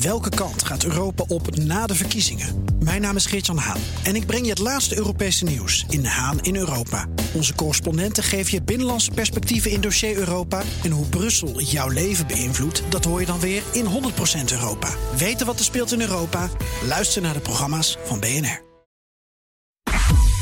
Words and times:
Welke 0.00 0.28
kant 0.28 0.64
gaat 0.64 0.84
Europa 0.84 1.24
op 1.28 1.56
na 1.56 1.86
de 1.86 1.94
verkiezingen? 1.94 2.64
Mijn 2.78 3.00
naam 3.00 3.16
is 3.16 3.26
Geert-Jan 3.26 3.58
Haan 3.58 3.80
en 4.02 4.16
ik 4.16 4.26
breng 4.26 4.44
je 4.44 4.50
het 4.50 4.58
laatste 4.58 4.96
Europese 4.96 5.44
nieuws 5.44 5.84
in 5.88 6.04
Haan 6.04 6.40
in 6.40 6.56
Europa. 6.56 7.06
Onze 7.34 7.54
correspondenten 7.54 8.22
geven 8.22 8.52
je 8.52 8.62
binnenlandse 8.62 9.10
perspectieven 9.10 9.70
in 9.70 9.80
dossier 9.80 10.16
Europa. 10.16 10.62
En 10.82 10.90
hoe 10.90 11.06
Brussel 11.06 11.60
jouw 11.60 11.88
leven 11.88 12.26
beïnvloedt, 12.26 12.82
dat 12.88 13.04
hoor 13.04 13.20
je 13.20 13.26
dan 13.26 13.40
weer 13.40 13.62
in 13.72 13.84
100% 13.84 13.88
Europa. 14.52 14.88
Weten 15.16 15.46
wat 15.46 15.58
er 15.58 15.64
speelt 15.64 15.92
in 15.92 16.00
Europa? 16.00 16.48
Luister 16.86 17.22
naar 17.22 17.34
de 17.34 17.40
programma's 17.40 17.96
van 18.04 18.20
BNR. 18.20 18.64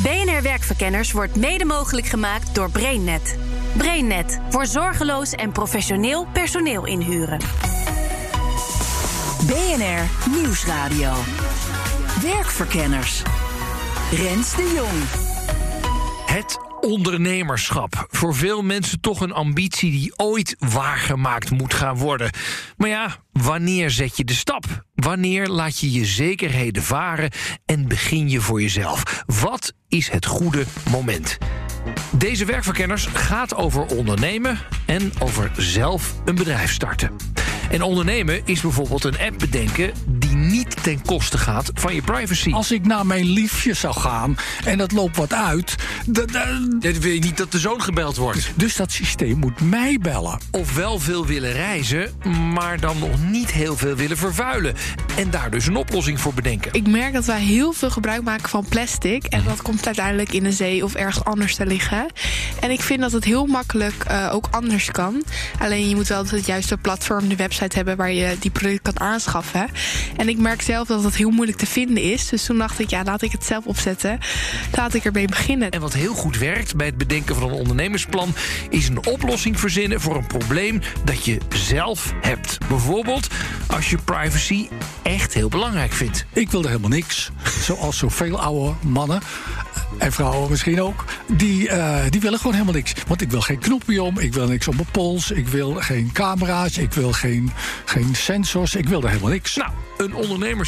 BNR 0.02 0.43
Werkverkenners 0.43 1.12
wordt 1.12 1.36
mede 1.36 1.64
mogelijk 1.64 2.07
gemaakt 2.07 2.55
door 2.55 2.71
BrainNet. 2.71 3.36
BrainNet 3.77 4.39
voor 4.50 4.66
zorgeloos 4.66 5.32
en 5.32 5.52
professioneel 5.52 6.27
personeel 6.32 6.86
inhuren. 6.86 7.39
BNR 9.46 10.30
Nieuwsradio. 10.30 11.12
Werkverkenners. 12.23 13.23
Rens 14.12 14.56
de 14.56 14.73
Jong. 14.77 15.02
Het 16.27 16.59
ondernemerschap. 16.80 18.06
Voor 18.10 18.34
veel 18.34 18.62
mensen 18.62 19.00
toch 19.00 19.20
een 19.20 19.33
ambitie 19.33 19.91
die 19.91 20.12
ooit 20.16 20.56
waargemaakt 20.59 21.50
moet 21.50 21.74
gaan 21.74 21.96
worden. 21.96 22.30
Maar 22.77 22.88
ja, 22.88 23.16
wanneer 23.33 23.91
zet 23.91 24.16
je 24.16 24.24
de 24.24 24.34
stap? 24.34 24.64
Wanneer 24.95 25.48
laat 25.48 25.78
je 25.78 25.92
je 25.92 26.05
zekerheden 26.05 26.83
varen 26.83 27.30
en 27.64 27.88
begin 27.88 28.30
je 28.30 28.41
voor 28.41 28.62
jezelf? 28.62 29.24
Wat 29.27 29.72
is 29.88 30.11
het 30.11 30.27
goede 30.27 30.64
moment? 30.91 31.38
Deze 32.11 32.45
werkverkenners 32.45 33.06
gaat 33.06 33.55
over 33.55 33.86
ondernemen 33.86 34.58
en 34.86 35.12
over 35.19 35.50
zelf 35.56 36.14
een 36.24 36.34
bedrijf 36.34 36.72
starten. 36.72 37.34
En 37.70 37.82
ondernemen 37.82 38.41
is 38.45 38.60
bijvoorbeeld 38.60 39.04
een 39.04 39.18
app 39.18 39.38
bedenken 39.38 39.92
ten 40.84 41.02
koste 41.02 41.38
gaat 41.38 41.70
van 41.74 41.95
je 41.95 42.02
privacy. 42.02 42.53
Als 42.53 42.72
ik 42.72 42.86
naar 42.86 43.06
mijn 43.06 43.25
liefje 43.25 43.75
zou 43.75 43.95
gaan 43.95 44.36
en 44.64 44.78
dat 44.78 44.92
loopt 44.92 45.17
wat 45.17 45.33
uit. 45.33 45.75
Dan 46.06 46.27
wil 46.81 47.12
je 47.12 47.20
niet 47.20 47.36
dat 47.36 47.53
de 47.53 47.58
zoon 47.58 47.83
gebeld 47.83 48.17
wordt. 48.17 48.50
Dus 48.55 48.77
dat 48.77 48.92
systeem 48.92 49.39
moet 49.39 49.61
mij 49.61 49.98
bellen. 50.03 50.39
Of 50.50 50.75
wel 50.75 50.98
veel 50.98 51.27
willen 51.27 51.53
reizen, 51.53 52.12
maar 52.53 52.81
dan 52.81 52.98
nog 52.98 53.25
niet 53.31 53.50
heel 53.50 53.77
veel 53.77 53.95
willen 53.95 54.17
vervuilen. 54.17 54.75
En 55.17 55.31
daar 55.31 55.50
dus 55.50 55.67
een 55.67 55.77
oplossing 55.77 56.20
voor 56.20 56.34
bedenken. 56.34 56.73
Ik 56.73 56.86
merk 56.89 57.12
dat 57.12 57.25
wij 57.25 57.41
heel 57.41 57.73
veel 57.73 57.91
gebruik 57.91 58.23
maken 58.23 58.48
van 58.48 58.67
plastic. 58.69 59.25
En 59.25 59.45
dat 59.45 59.62
komt 59.62 59.86
uiteindelijk 59.86 60.33
in 60.33 60.42
de 60.42 60.53
zee 60.53 60.84
of 60.84 60.95
ergens 60.95 61.25
anders 61.25 61.55
te 61.55 61.67
liggen. 61.67 62.06
En 62.61 62.70
ik 62.70 62.80
vind 62.80 63.01
dat 63.01 63.12
het 63.12 63.25
heel 63.25 63.47
makkelijk 63.47 64.05
uh, 64.11 64.28
ook 64.33 64.48
anders 64.51 64.91
kan. 64.91 65.23
Alleen 65.58 65.89
je 65.89 65.95
moet 65.95 66.08
wel 66.08 66.27
het 66.27 66.47
juiste 66.47 66.77
platform, 66.77 67.28
de 67.28 67.36
website 67.36 67.77
hebben 67.77 67.97
waar 67.97 68.12
je 68.12 68.36
die 68.39 68.51
producten 68.51 68.95
kan 68.95 69.06
aanschaffen. 69.06 69.69
En 70.17 70.28
ik 70.28 70.39
merk 70.39 70.62
zelf 70.62 70.73
dat 70.83 71.05
het 71.05 71.17
heel 71.17 71.30
moeilijk 71.30 71.58
te 71.58 71.67
vinden 71.67 72.03
is. 72.03 72.28
Dus 72.28 72.44
toen 72.44 72.58
dacht 72.58 72.78
ik, 72.78 72.91
ja, 72.91 73.03
laat 73.05 73.22
ik 73.22 73.33
het 73.33 73.44
zelf 73.44 73.67
opzetten. 73.67 74.19
Laat 74.72 74.94
ik 74.94 75.05
ermee 75.05 75.27
beginnen. 75.27 75.70
En 75.70 75.80
wat 75.80 75.92
heel 75.92 76.14
goed 76.14 76.39
werkt 76.39 76.77
bij 76.77 76.86
het 76.86 76.98
bedenken 76.98 77.34
van 77.34 77.48
een 77.48 77.55
ondernemersplan, 77.55 78.34
is 78.70 78.89
een 78.89 79.06
oplossing 79.06 79.61
verzinnen 79.61 80.00
voor 80.00 80.17
een 80.17 80.27
probleem 80.27 80.80
dat 81.05 81.25
je 81.25 81.39
zelf 81.55 82.14
hebt. 82.20 82.58
Bijvoorbeeld 82.69 83.27
als 83.67 83.91
je 83.91 83.98
privacy 84.05 84.69
echt 85.02 85.34
heel 85.34 85.48
belangrijk 85.48 85.92
vindt. 85.92 86.25
Ik 86.33 86.50
wilde 86.50 86.69
helemaal 86.69 86.91
niks. 86.91 87.30
Zoals 87.61 87.98
zoveel 87.98 88.41
oude 88.41 88.75
mannen 88.83 89.20
en 89.98 90.12
vrouwen 90.12 90.50
misschien 90.50 90.80
ook, 90.80 91.05
die, 91.27 91.69
uh, 91.69 91.98
die 92.11 92.20
willen 92.20 92.39
gewoon 92.39 92.52
helemaal 92.52 92.75
niks. 92.75 92.95
Want 93.06 93.20
ik 93.20 93.30
wil 93.30 93.41
geen 93.41 93.58
knopje 93.58 94.02
om, 94.02 94.19
ik 94.19 94.33
wil 94.33 94.47
niks 94.47 94.69
op 94.69 94.75
mijn 94.75 94.89
pols, 94.91 95.30
ik 95.30 95.48
wil 95.48 95.75
geen 95.75 96.11
camera's, 96.12 96.78
ik 96.78 96.92
wil 96.92 97.12
geen, 97.12 97.52
geen 97.84 98.14
sensors, 98.14 98.75
ik 98.75 98.89
wil 98.89 99.02
er 99.02 99.08
helemaal 99.08 99.30
niks. 99.30 99.56
Nou, 99.56 99.70
een 99.97 100.14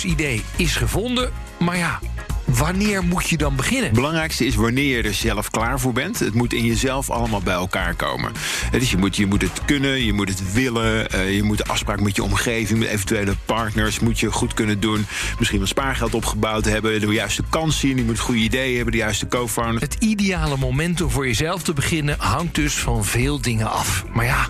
ondernemersidee 0.05 0.43
is 0.57 0.77
gevonden, 0.77 1.33
maar 1.59 1.77
ja, 1.77 1.99
Wanneer 2.47 3.05
moet 3.05 3.29
je 3.29 3.37
dan 3.37 3.57
beginnen? 3.57 3.85
Het 3.85 3.95
belangrijkste 3.95 4.47
is 4.47 4.55
wanneer 4.55 4.97
je 4.97 5.03
er 5.03 5.15
zelf 5.15 5.51
klaar 5.51 5.81
voor 5.81 5.93
bent. 5.93 6.19
Het 6.19 6.34
moet 6.34 6.53
in 6.53 6.65
jezelf 6.65 7.11
allemaal 7.11 7.41
bij 7.41 7.55
elkaar 7.55 7.95
komen. 7.95 8.33
Dus 8.71 8.91
je 8.91 8.97
moet, 8.97 9.17
je 9.17 9.27
moet 9.27 9.43
het 9.43 9.65
kunnen, 9.65 10.05
je 10.05 10.12
moet 10.12 10.29
het 10.29 10.53
willen. 10.53 11.15
Uh, 11.15 11.35
je 11.35 11.43
moet 11.43 11.59
de 11.59 11.67
afspraak 11.67 12.01
met 12.01 12.17
je 12.17 12.23
omgeving, 12.23 12.79
met 12.79 12.89
eventuele 12.89 13.35
partners... 13.45 14.01
moet 14.01 14.21
je 14.21 14.33
goed 14.33 14.55
kunnen 14.55 14.81
doen. 14.81 15.06
Misschien 15.39 15.59
wat 15.59 15.69
spaargeld 15.69 16.15
opgebouwd 16.15 16.65
hebben. 16.65 17.01
De 17.01 17.06
juiste 17.06 17.43
kans 17.49 17.79
zien. 17.79 17.97
Je 17.97 18.05
moet 18.05 18.19
goede 18.19 18.41
ideeën 18.41 18.75
hebben, 18.75 18.93
de 18.93 18.99
juiste 18.99 19.29
co-founder. 19.29 19.83
Het 19.83 19.97
ideale 19.99 20.56
moment 20.56 21.01
om 21.01 21.11
voor 21.11 21.27
jezelf 21.27 21.62
te 21.62 21.73
beginnen... 21.73 22.17
hangt 22.19 22.55
dus 22.55 22.75
van 22.75 23.05
veel 23.05 23.41
dingen 23.41 23.71
af. 23.71 24.05
Maar 24.12 24.25
ja... 24.25 24.49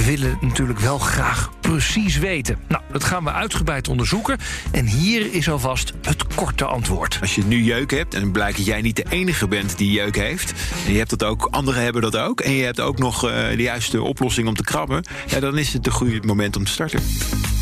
We 0.00 0.06
willen 0.06 0.38
natuurlijk 0.40 0.78
wel 0.78 0.98
graag 0.98 1.50
precies 1.60 2.18
weten. 2.18 2.58
Nou, 2.68 2.82
dat 2.92 3.04
gaan 3.04 3.24
we 3.24 3.32
uitgebreid 3.32 3.88
onderzoeken. 3.88 4.38
En 4.70 4.86
hier 4.86 5.32
is 5.34 5.50
alvast 5.50 5.92
het 6.02 6.34
korte 6.34 6.64
antwoord. 6.64 7.18
Als 7.20 7.34
je 7.34 7.44
nu 7.44 7.62
jeuk 7.62 7.90
hebt 7.90 8.14
en 8.14 8.32
blijkt 8.32 8.56
dat 8.56 8.66
jij 8.66 8.80
niet 8.80 8.96
de 8.96 9.06
enige 9.08 9.48
bent 9.48 9.78
die 9.78 9.92
jeuk 9.92 10.16
heeft... 10.16 10.52
en 10.86 10.92
je 10.92 10.98
hebt 10.98 11.10
dat 11.10 11.24
ook, 11.24 11.48
anderen 11.50 11.82
hebben 11.82 12.02
dat 12.02 12.16
ook... 12.16 12.40
en 12.40 12.52
je 12.52 12.64
hebt 12.64 12.80
ook 12.80 12.98
nog 12.98 13.24
uh, 13.24 13.48
de 13.48 13.62
juiste 13.62 14.02
oplossing 14.02 14.48
om 14.48 14.54
te 14.54 14.64
krabben... 14.64 15.04
Ja, 15.26 15.40
dan 15.40 15.58
is 15.58 15.72
het 15.72 15.86
een 15.86 15.92
goed 15.92 16.24
moment 16.24 16.56
om 16.56 16.64
te 16.64 16.72
starten. 16.72 17.00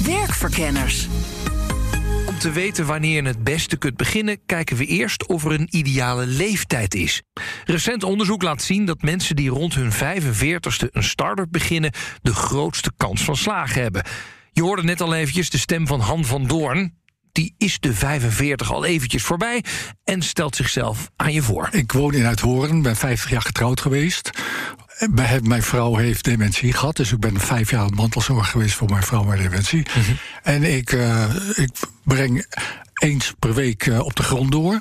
Werkverkenners. 0.05 1.09
Om 2.39 2.45
te 2.45 2.53
weten 2.53 2.87
wanneer 2.87 3.23
je 3.23 3.29
het 3.29 3.45
beste 3.45 3.77
kunt 3.77 3.97
beginnen, 3.97 4.39
kijken 4.47 4.77
we 4.77 4.87
eerst 4.87 5.27
of 5.27 5.45
er 5.45 5.53
een 5.53 5.69
ideale 5.71 6.27
leeftijd 6.27 6.95
is. 6.95 7.23
Recent 7.65 8.03
onderzoek 8.03 8.43
laat 8.43 8.63
zien 8.63 8.85
dat 8.85 9.03
mensen 9.03 9.37
die 9.37 9.51
rond 9.51 9.75
hun 9.75 9.93
45ste 9.93 10.91
een 10.91 11.03
start-up 11.03 11.47
beginnen, 11.51 11.93
de 12.23 12.35
grootste 12.35 12.93
kans 12.97 13.23
van 13.23 13.37
slagen 13.37 13.83
hebben. 13.83 14.05
Je 14.53 14.63
hoorde 14.63 14.83
net 14.83 15.01
al 15.01 15.15
eventjes 15.15 15.51
de 15.51 15.59
stem 15.59 15.87
van 15.87 16.01
Han 16.01 16.25
van 16.25 16.47
Doorn. 16.47 16.95
Die 17.33 17.55
is 17.57 17.81
de 17.81 17.95
45 17.95 18.73
al 18.73 18.85
eventjes 18.85 19.23
voorbij 19.23 19.65
en 20.05 20.23
stelt 20.23 20.57
zichzelf 20.57 21.11
aan 21.17 21.33
je 21.33 21.43
voor. 21.43 21.69
Ik 21.73 21.93
woon 21.93 22.15
in 22.15 22.27
Uithoorn, 22.27 22.83
ben 22.83 22.97
50 22.97 23.31
jaar 23.31 23.43
getrouwd 23.43 23.81
geweest. 23.81 24.31
Mijn 25.43 25.63
vrouw 25.63 25.97
heeft 25.97 26.25
dementie 26.25 26.73
gehad, 26.73 26.97
dus 26.97 27.13
ik 27.13 27.21
ben 27.21 27.41
vijf 27.41 27.71
jaar 27.71 27.91
mantelzorg 27.91 28.51
geweest 28.51 28.75
voor 28.75 28.91
mijn 28.91 29.03
vrouw 29.03 29.23
met 29.23 29.39
dementie. 29.39 29.87
Mm 29.97 30.03
-hmm. 30.03 30.17
En 30.43 30.63
ik, 30.63 30.93
uh, 30.93 31.25
ik 31.55 31.71
breng 32.05 32.47
eens 32.95 33.35
per 33.39 33.55
week 33.55 33.87
uh, 33.87 34.01
op 34.01 34.17
de 34.17 34.23
grond 34.23 34.53
door 34.53 34.81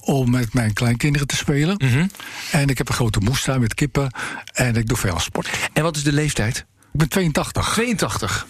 om 0.00 0.30
met 0.30 0.54
mijn 0.54 0.72
kleinkinderen 0.72 1.26
te 1.26 1.36
spelen. 1.36 1.74
Mm 1.78 1.92
-hmm. 1.92 2.10
En 2.50 2.68
ik 2.68 2.78
heb 2.78 2.88
een 2.88 2.94
grote 2.94 3.20
moestuin 3.20 3.60
met 3.60 3.74
kippen 3.74 4.14
en 4.52 4.76
ik 4.76 4.86
doe 4.86 4.96
veel 4.96 5.18
sport. 5.18 5.48
En 5.72 5.82
wat 5.82 5.96
is 5.96 6.02
de 6.02 6.12
leeftijd? 6.12 6.58
Ik 6.92 6.98
ben 6.98 7.08
82. 7.08 7.72
82. 7.72 8.46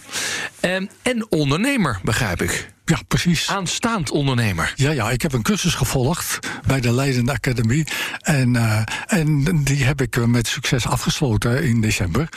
Um, 0.61 0.89
en 1.03 1.31
ondernemer, 1.31 2.01
begrijp 2.03 2.43
ik. 2.43 2.69
Ja, 2.91 2.99
precies. 3.09 3.49
Aanstaand 3.49 4.11
ondernemer. 4.11 4.73
Ja, 4.77 4.91
ja, 4.91 5.11
ik 5.11 5.23
heb 5.23 5.33
een 5.33 5.43
cursus 5.43 5.75
gevolgd 5.75 6.39
bij 6.67 6.81
de 6.81 6.93
Leiden 6.93 7.31
Academy. 7.31 7.87
En, 8.21 8.55
uh, 8.55 8.83
en 9.07 9.45
die 9.65 9.85
heb 9.85 10.01
ik 10.01 10.27
met 10.27 10.47
succes 10.47 10.87
afgesloten 10.87 11.63
in 11.63 11.81
december. 11.81 12.29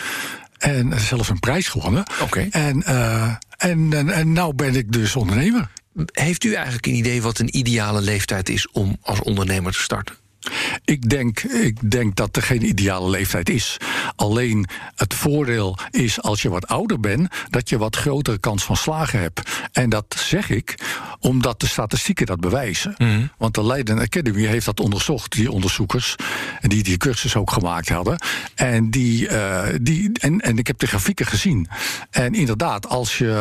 En 0.57 0.99
zelfs 0.99 1.29
een 1.29 1.39
prijs 1.39 1.67
gewonnen. 1.67 2.01
Oké. 2.01 2.23
Okay. 2.23 2.47
En, 2.49 2.83
uh, 2.87 3.35
en, 3.57 3.93
en, 3.93 4.09
en 4.09 4.31
nou 4.31 4.55
ben 4.55 4.75
ik 4.75 4.91
dus 4.91 5.15
ondernemer. 5.15 5.69
Heeft 6.11 6.43
u 6.43 6.53
eigenlijk 6.53 6.85
een 6.85 6.95
idee 6.95 7.21
wat 7.21 7.39
een 7.39 7.57
ideale 7.57 8.01
leeftijd 8.01 8.49
is 8.49 8.67
om 8.71 8.97
als 9.01 9.21
ondernemer 9.21 9.71
te 9.71 9.81
starten? 9.81 10.15
Ik 10.85 11.09
denk, 11.09 11.43
ik 11.43 11.91
denk 11.91 12.15
dat 12.15 12.35
er 12.35 12.41
geen 12.41 12.65
ideale 12.65 13.09
leeftijd 13.09 13.49
is. 13.49 13.77
Alleen 14.15 14.67
het 14.95 15.13
voordeel 15.13 15.77
is 15.91 16.21
als 16.21 16.41
je 16.41 16.49
wat 16.49 16.67
ouder 16.67 16.99
bent, 16.99 17.29
dat 17.49 17.69
je 17.69 17.77
wat 17.77 17.95
grotere 17.95 18.37
kans 18.37 18.63
van 18.63 18.77
slagen 18.77 19.19
hebt. 19.19 19.41
En 19.71 19.89
dat 19.89 20.15
zeg 20.17 20.49
ik 20.49 20.75
omdat 21.23 21.59
de 21.59 21.67
statistieken 21.67 22.25
dat 22.25 22.39
bewijzen. 22.39 22.95
Mm. 22.97 23.29
Want 23.37 23.55
de 23.55 23.63
Leiden 23.63 23.99
Academy 23.99 24.45
heeft 24.45 24.65
dat 24.65 24.79
onderzocht, 24.79 25.31
die 25.31 25.51
onderzoekers, 25.51 26.15
die 26.61 26.83
die 26.83 26.97
cursus 26.97 27.35
ook 27.35 27.51
gemaakt 27.51 27.89
hadden. 27.89 28.17
En, 28.55 28.89
die, 28.89 29.29
uh, 29.29 29.63
die, 29.81 30.11
en, 30.19 30.39
en 30.39 30.57
ik 30.57 30.67
heb 30.67 30.79
de 30.79 30.87
grafieken 30.87 31.25
gezien. 31.25 31.67
En 32.09 32.33
inderdaad, 32.33 32.89
als 32.89 33.17
je, 33.17 33.33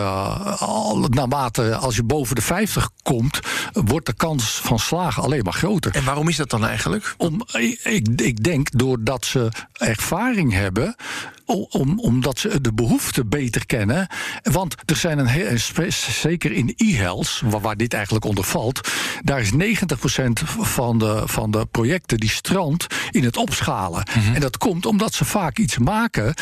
al, 0.59 0.98
naarmate 0.98 1.76
als 1.76 1.96
je 1.96 2.05
boven 2.05 2.34
de 2.34 2.43
50 2.43 2.90
komt, 3.02 3.40
wordt 3.73 4.06
de 4.06 4.14
kans 4.14 4.44
van 4.44 4.78
slagen 4.78 5.23
alleen 5.23 5.44
maar 5.44 5.52
groter. 5.52 5.94
En 5.94 6.05
waarom 6.05 6.28
is 6.28 6.37
dat 6.37 6.50
dan 6.50 6.67
eigenlijk? 6.67 7.14
Om, 7.17 7.43
ik, 7.82 8.08
ik 8.17 8.44
denk 8.44 8.78
doordat 8.78 9.25
ze 9.25 9.49
ervaring 9.73 10.52
hebben 10.52 10.96
om, 11.70 11.99
omdat 11.99 12.38
ze 12.38 12.61
de 12.61 12.73
behoeften 12.73 13.28
beter 13.28 13.67
kennen. 13.67 14.08
Want 14.43 14.75
er 14.87 14.96
zijn 14.96 15.19
een 15.19 15.26
heel, 15.26 15.58
zeker 15.88 16.52
in 16.52 16.73
e-health, 16.76 17.43
waar, 17.44 17.72
waar, 17.73 17.81
dit 17.81 17.95
eigenlijk 17.95 18.25
onder 18.25 18.45
valt, 18.45 18.89
daar 19.23 19.41
is 19.41 19.53
90% 19.53 19.57
van 20.61 20.99
de, 20.99 21.23
van 21.25 21.51
de 21.51 21.67
projecten 21.71 22.19
die 22.19 22.31
strand 22.31 22.87
in 23.11 23.25
het 23.25 23.37
opschalen. 23.37 24.07
Mm 24.15 24.23
-hmm. 24.23 24.35
En 24.35 24.41
dat 24.41 24.59
komt 24.59 24.87
omdat 24.87 25.15
ze 25.15 25.25
vaak 25.25 25.59
iets 25.59 25.79
maken, 25.79 26.35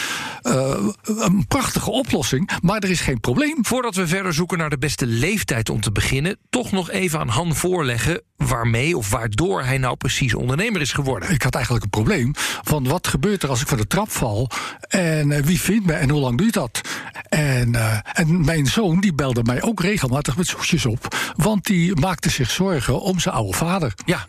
uh, 0.42 0.76
een 1.04 1.46
prachtige 1.46 1.90
oplossing, 1.90 2.50
maar 2.62 2.82
er 2.82 2.90
is 2.90 3.00
geen 3.00 3.20
probleem. 3.20 3.58
Voordat 3.60 3.94
we 3.94 4.06
verder 4.06 4.34
zoeken 4.34 4.58
naar 4.58 4.70
de 4.70 4.78
beste 4.78 5.06
leeftijd 5.06 5.70
om 5.70 5.80
te 5.80 5.92
beginnen, 5.92 6.38
toch 6.50 6.70
nog 6.70 6.90
even 6.90 7.18
aan 7.18 7.28
Han 7.28 7.54
voorleggen 7.54 8.22
waarmee 8.50 8.96
of 8.96 9.10
waardoor 9.10 9.62
hij 9.62 9.78
nou 9.78 9.96
precies 9.96 10.34
ondernemer 10.34 10.80
is 10.80 10.92
geworden. 10.92 11.30
Ik 11.30 11.42
had 11.42 11.54
eigenlijk 11.54 11.84
een 11.84 11.90
probleem 11.90 12.32
van 12.62 12.88
wat 12.88 13.06
gebeurt 13.06 13.42
er 13.42 13.48
als 13.48 13.60
ik 13.60 13.68
van 13.68 13.78
de 13.78 13.86
trap 13.86 14.10
val 14.10 14.50
en 14.88 15.32
eh, 15.32 15.42
wie 15.42 15.60
vindt 15.60 15.86
me 15.86 15.92
en 15.92 16.10
hoe 16.10 16.20
lang 16.20 16.38
duurt 16.38 16.54
dat? 16.54 16.80
En, 17.28 17.74
eh, 17.74 17.98
en 18.12 18.44
mijn 18.44 18.66
zoon 18.66 19.00
die 19.00 19.14
belde 19.14 19.42
mij 19.42 19.62
ook 19.62 19.80
regelmatig 19.80 20.36
met 20.36 20.46
soesjes 20.46 20.86
op, 20.86 21.16
want 21.36 21.64
die 21.64 21.96
maakte 21.96 22.30
zich 22.30 22.50
zorgen 22.50 23.00
om 23.00 23.20
zijn 23.20 23.34
oude 23.34 23.56
vader. 23.56 23.94
Ja. 24.04 24.26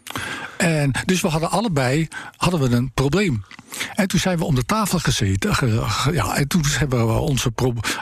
En 0.58 0.92
dus 1.06 1.22
we 1.22 1.28
hadden 1.28 1.52
allebei 1.52 2.08
hadden 2.38 2.60
we 2.60 2.76
een 2.76 2.92
probleem. 2.94 3.44
En 3.96 4.08
toen 4.08 4.20
zijn 4.20 4.38
we 4.38 4.44
om 4.46 4.56
de 4.56 4.66
tafel 4.66 5.00
gezeten. 5.00 5.56
ge- 5.56 5.82
ge- 5.82 6.14
ja, 6.14 6.36
en 6.36 6.48
toen 6.48 6.64
hebben 6.68 7.08
we 7.08 7.14
onze 7.20 7.52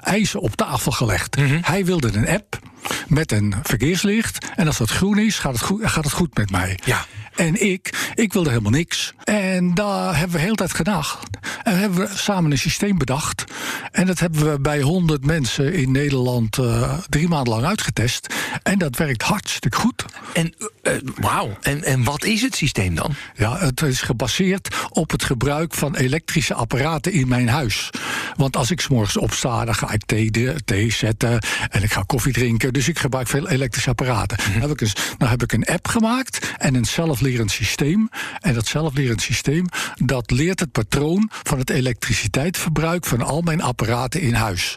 eisen 0.01 0.39
op 0.39 0.55
tafel 0.55 0.91
gelegd. 0.91 1.35
Hij 1.61 1.85
wilde 1.85 2.07
een 2.13 2.27
app 2.27 2.59
met 3.07 3.31
een 3.31 3.53
verkeerslicht. 3.63 4.45
En 4.55 4.67
als 4.67 4.77
dat 4.77 4.89
groen 4.89 5.17
is, 5.17 5.39
gaat 5.39 5.53
het 5.53 5.61
goed, 5.61 5.81
gaat 5.85 6.03
het 6.03 6.13
goed 6.13 6.37
met 6.37 6.51
mij. 6.51 6.79
Ja. 6.85 7.05
En 7.35 7.61
ik, 7.67 8.11
ik 8.15 8.33
wilde 8.33 8.49
helemaal 8.49 8.71
niks. 8.71 9.13
En 9.23 9.73
daar 9.73 10.11
hebben 10.11 10.31
we 10.31 10.37
de 10.37 10.43
hele 10.43 10.55
tijd 10.55 10.73
gedacht. 10.73 11.19
En 11.63 11.79
hebben 11.79 11.99
we 11.99 12.09
samen 12.15 12.51
een 12.51 12.57
systeem 12.57 12.97
bedacht. 12.97 13.43
En 13.91 14.05
dat 14.05 14.19
hebben 14.19 14.51
we 14.51 14.59
bij 14.59 14.81
100 14.81 15.25
mensen 15.25 15.73
in 15.73 15.91
Nederland 15.91 16.57
eh, 16.57 16.97
drie 17.09 17.27
maanden 17.27 17.53
lang 17.53 17.65
uitgetest. 17.65 18.33
En 18.63 18.77
dat 18.77 18.97
werkt 18.97 19.21
hartstikke 19.21 19.77
goed. 19.77 20.05
En 20.33 20.53
eh, 20.81 20.95
eh, 20.95 21.01
wauw. 21.15 21.57
En, 21.61 21.83
en 21.83 22.03
wat 22.03 22.23
is 22.23 22.41
het 22.41 22.55
systeem 22.55 22.95
dan? 22.95 23.13
Ja, 23.35 23.57
het 23.57 23.81
is 23.81 24.01
gebaseerd 24.01 24.75
op 24.89 25.11
het 25.11 25.23
gebruik 25.23 25.73
van 25.73 25.95
elektrische 25.95 26.53
apparaten 26.53 27.11
in 27.11 27.27
mijn 27.27 27.47
huis. 27.47 27.89
Want 28.35 28.55
als 28.57 28.71
ik 28.71 28.81
's 28.81 28.87
morgens 28.87 29.17
opsta, 29.17 29.65
dan 29.65 29.75
ga 29.75 29.91
ik 29.91 30.05
thee, 30.05 30.31
de- 30.31 30.61
thee 30.65 30.91
zetten 30.91 31.39
en 31.69 31.83
ik 31.83 31.91
ga 31.91 32.01
koffie 32.05 32.33
drinken. 32.33 32.73
Dus 32.73 32.87
ik 32.87 32.99
gebruik 32.99 33.27
veel 33.27 33.49
elektrische 33.49 33.89
apparaten. 33.89 34.37
Dan, 34.37 34.61
heb 34.61 34.69
ik 34.71 34.81
een, 34.81 34.91
dan 35.17 35.27
heb 35.29 35.43
ik 35.43 35.53
een 35.53 35.65
app 35.65 35.87
gemaakt 35.87 36.53
en 36.57 36.75
een 36.75 36.85
zelflerend 36.85 37.51
systeem. 37.51 38.09
En 38.39 38.53
dat 38.53 38.67
zelflerend 38.67 39.21
systeem, 39.21 39.65
dat 39.95 40.31
leert 40.31 40.59
het 40.59 40.71
patroon 40.71 41.29
van 41.43 41.57
het 41.59 41.69
elektriciteitsverbruik 41.69 43.05
van 43.05 43.21
al 43.21 43.41
mijn 43.41 43.61
apparaten 43.61 44.21
in 44.21 44.33
huis. 44.33 44.75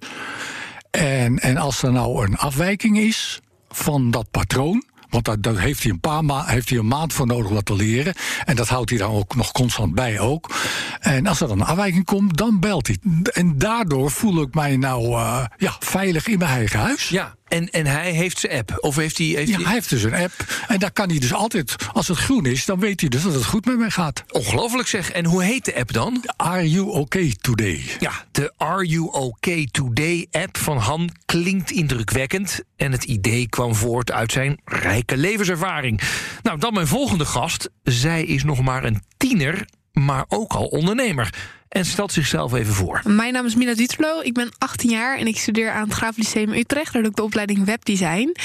En, 0.91 1.39
en 1.39 1.57
als 1.57 1.83
er 1.83 1.93
nou 1.93 2.25
een 2.25 2.37
afwijking 2.37 2.99
is 2.99 3.41
van 3.69 4.11
dat 4.11 4.31
patroon. 4.31 4.85
Want 5.13 5.43
daar, 5.43 5.57
heeft, 5.57 5.83
hij 5.83 5.93
een 5.93 6.01
paar 6.01 6.25
ma 6.25 6.45
heeft 6.45 6.69
hij 6.69 6.79
een 6.79 6.87
maand 6.87 7.13
voor 7.13 7.27
nodig 7.27 7.53
dat 7.53 7.67
te 7.67 7.75
leren. 7.75 8.15
En 8.45 8.57
dat 8.57 8.69
houdt 8.69 8.91
hij 8.91 8.99
dan 8.99 9.11
ook 9.11 9.35
nog 9.35 9.53
constant 9.53 9.95
bij 9.95 10.21
ook. 10.21 10.55
En 11.01 11.27
als 11.27 11.41
er 11.41 11.49
dan 11.49 11.61
een 11.61 11.67
afwijking 11.67 12.05
komt, 12.05 12.37
dan 12.37 12.61
belt 12.61 12.87
hij. 12.87 12.99
En 13.33 13.59
daardoor 13.59 14.11
voel 14.11 14.43
ik 14.43 14.55
mij 14.55 14.77
nou 14.77 15.13
eh, 15.13 15.45
ja, 15.57 15.77
veilig 15.79 16.27
in 16.27 16.39
mijn 16.39 16.51
eigen 16.51 16.81
huis. 16.81 17.09
Ja. 17.09 17.35
En, 17.53 17.71
en 17.71 17.87
hij 17.87 18.11
heeft 18.11 18.39
zijn 18.39 18.59
app. 18.59 18.77
Of 18.81 18.97
heeft 18.97 19.19
hij. 19.19 19.27
Heeft 19.27 19.49
Ja, 19.49 19.59
hij... 19.61 19.73
heeft 19.73 19.89
dus 19.91 20.03
een 20.03 20.15
app. 20.15 20.33
En 20.69 20.79
daar 20.79 20.93
kan 20.93 21.09
hij 21.09 21.19
dus 21.19 21.33
altijd, 21.33 21.77
als 21.93 22.09
het 22.09 22.19
groen 22.19 22.47
is, 22.47 22.65
dan 22.65 22.79
weet 22.81 23.01
hij 23.01 23.09
dus 23.09 23.23
dat 23.23 23.35
het 23.35 23.45
goed 23.45 23.65
met 23.65 23.79
mij 23.79 23.91
gaat. 23.91 24.25
Ongelooflijk 24.29 24.89
zeg. 24.89 25.11
En 25.11 25.25
hoe 25.25 25.43
heet 25.43 25.65
de 25.65 25.77
app 25.77 25.93
dan? 25.93 26.25
Are 26.37 26.71
you 26.71 26.91
okay 26.91 27.37
today? 27.41 27.85
Ja, 27.99 28.13
de 28.31 28.53
Are 28.57 28.87
You 28.87 29.09
OK 29.13 29.47
Today 29.71 30.27
app 30.31 30.59
van 30.59 30.77
Han 30.77 31.11
klinkt 31.25 31.71
indrukwekkend. 31.71 32.61
En 32.77 32.93
het 32.93 33.05
idee 33.05 33.49
kwam 33.49 33.75
voort 33.75 34.13
uit 34.13 34.33
zijn 34.33 34.61
rijke 34.65 35.17
levenservaring. 35.17 36.01
Nou, 36.43 36.59
dan 36.59 36.75
mijn 36.75 36.87
volgende 36.87 37.25
gast. 37.25 37.71
Zij 37.83 38.25
is 38.25 38.45
nog 38.45 38.61
maar 38.61 38.85
een 38.85 39.03
tiener, 39.17 39.67
maar 39.93 40.25
ook 40.29 40.53
al 40.53 40.67
ondernemer. 40.67 41.31
En 41.73 41.85
stelt 41.85 42.13
zichzelf 42.13 42.53
even 42.53 42.75
voor. 42.75 43.01
Mijn 43.05 43.33
naam 43.33 43.47
is 43.47 43.55
Mina 43.55 43.75
Duterlo. 43.75 44.21
Ik 44.21 44.33
ben 44.33 44.51
18 44.59 44.91
jaar 44.91 45.19
en 45.19 45.27
ik 45.27 45.39
studeer 45.39 45.71
aan 45.71 45.85
het 45.85 45.93
Graaf 45.93 46.17
Lyceum 46.17 46.53
Utrecht. 46.53 46.93
Daar 46.93 47.03
doe 47.03 47.11
ik 47.11 47.17
de 47.17 47.23
opleiding 47.23 47.65
webdesign. 47.65 48.37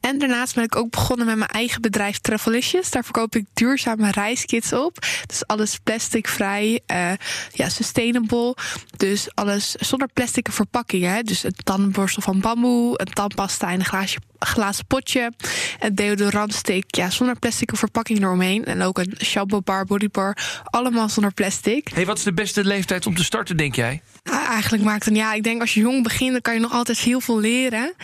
En 0.00 0.18
daarnaast 0.18 0.54
ben 0.54 0.64
ik 0.64 0.76
ook 0.76 0.90
begonnen 0.90 1.26
met 1.26 1.36
mijn 1.36 1.50
eigen 1.50 1.82
bedrijf 1.82 2.18
Travelicious. 2.18 2.90
Daar 2.90 3.04
verkoop 3.04 3.36
ik 3.36 3.44
duurzame 3.54 4.10
reiskits 4.10 4.72
op. 4.72 4.98
Dus 5.26 5.46
alles 5.46 5.78
plasticvrij, 5.82 6.80
eh 6.86 7.12
ja, 7.52 7.68
sustainable. 7.68 8.56
Dus 8.96 9.28
alles 9.34 9.74
zonder 9.74 10.08
plastic 10.12 10.48
verpakkingen. 10.50 11.24
Dus 11.24 11.42
een 11.42 11.56
tandenborstel 11.64 12.22
van 12.22 12.40
bamboe, 12.40 13.00
een 13.00 13.12
tandpasta 13.12 13.70
in 13.70 13.78
een 13.78 13.84
glaasje 13.84 14.18
glazen 14.38 14.86
potje. 14.86 15.32
Een 15.80 15.94
deodorantstick, 15.94 16.94
ja, 16.94 17.10
zonder 17.10 17.38
plastic 17.38 17.70
verpakking 17.74 18.18
eromheen. 18.22 18.64
En 18.64 18.82
ook 18.82 18.98
een 18.98 19.14
shampoo 19.22 19.60
bar, 19.60 19.84
bodybar, 19.84 20.36
allemaal 20.64 21.08
zonder 21.08 21.32
plastic. 21.32 21.88
hey, 21.94 22.06
wat 22.06 22.18
is 22.18 22.24
de 22.24 22.32
beste 22.32 22.64
leeftijd 22.76 23.06
om 23.06 23.14
te 23.14 23.24
starten, 23.24 23.56
denk 23.56 23.74
jij? 23.74 24.02
Ja, 24.22 24.48
eigenlijk 24.48 24.84
maakt 24.84 25.04
het, 25.04 25.16
ja, 25.16 25.32
ik 25.32 25.42
denk 25.42 25.60
als 25.60 25.74
je 25.74 25.80
jong 25.80 26.02
begint, 26.02 26.32
dan 26.32 26.40
kan 26.40 26.54
je 26.54 26.60
nog 26.60 26.72
altijd 26.72 26.98
heel 26.98 27.20
veel 27.20 27.40
leren. 27.40 27.94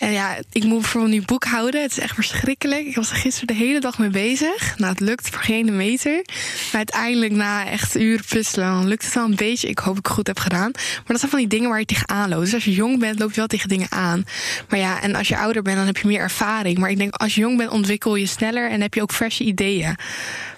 En 0.00 0.12
ja, 0.12 0.36
ik 0.52 0.64
moet 0.64 0.80
bijvoorbeeld 0.80 1.12
nu 1.12 1.22
boekhouden. 1.22 1.82
Het 1.82 1.90
is 1.90 1.98
echt 1.98 2.14
verschrikkelijk. 2.14 2.86
Ik 2.86 2.94
was 2.94 3.10
er 3.10 3.16
gisteren 3.16 3.46
de 3.46 3.64
hele 3.64 3.80
dag 3.80 3.98
mee 3.98 4.08
bezig. 4.08 4.78
Nou, 4.78 4.92
het 4.92 5.00
lukt 5.00 5.28
voor 5.28 5.42
geen 5.42 5.76
meter. 5.76 6.24
Maar 6.72 6.72
uiteindelijk, 6.72 7.32
na 7.32 7.66
echt 7.66 7.96
uren 7.96 8.24
puzzelen, 8.28 8.88
lukt 8.88 9.04
het 9.04 9.14
wel 9.14 9.24
een 9.24 9.34
beetje. 9.34 9.68
Ik 9.68 9.78
hoop 9.78 9.94
dat 9.94 9.98
ik 9.98 10.06
het 10.06 10.14
goed 10.14 10.26
heb 10.26 10.38
gedaan. 10.38 10.70
Maar 10.72 11.02
dat 11.06 11.18
zijn 11.18 11.30
van 11.30 11.40
die 11.40 11.48
dingen 11.48 11.68
waar 11.68 11.78
je 11.78 11.84
tegenaan 11.84 12.28
loopt. 12.28 12.44
Dus 12.44 12.54
als 12.54 12.64
je 12.64 12.72
jong 12.72 12.98
bent, 12.98 13.18
loop 13.18 13.30
je 13.30 13.36
wel 13.36 13.46
tegen 13.46 13.68
dingen 13.68 13.90
aan. 13.90 14.24
Maar 14.68 14.78
ja, 14.78 15.02
en 15.02 15.14
als 15.14 15.28
je 15.28 15.38
ouder 15.38 15.62
bent, 15.62 15.76
dan 15.76 15.86
heb 15.86 15.96
je 15.96 16.06
meer 16.06 16.20
ervaring. 16.20 16.78
Maar 16.78 16.90
ik 16.90 16.98
denk, 16.98 17.14
als 17.14 17.34
je 17.34 17.40
jong 17.40 17.56
bent, 17.56 17.70
ontwikkel 17.70 18.14
je 18.14 18.26
sneller 18.26 18.70
en 18.70 18.80
heb 18.80 18.94
je 18.94 19.02
ook 19.02 19.12
verse 19.12 19.44
ideeën 19.44 19.96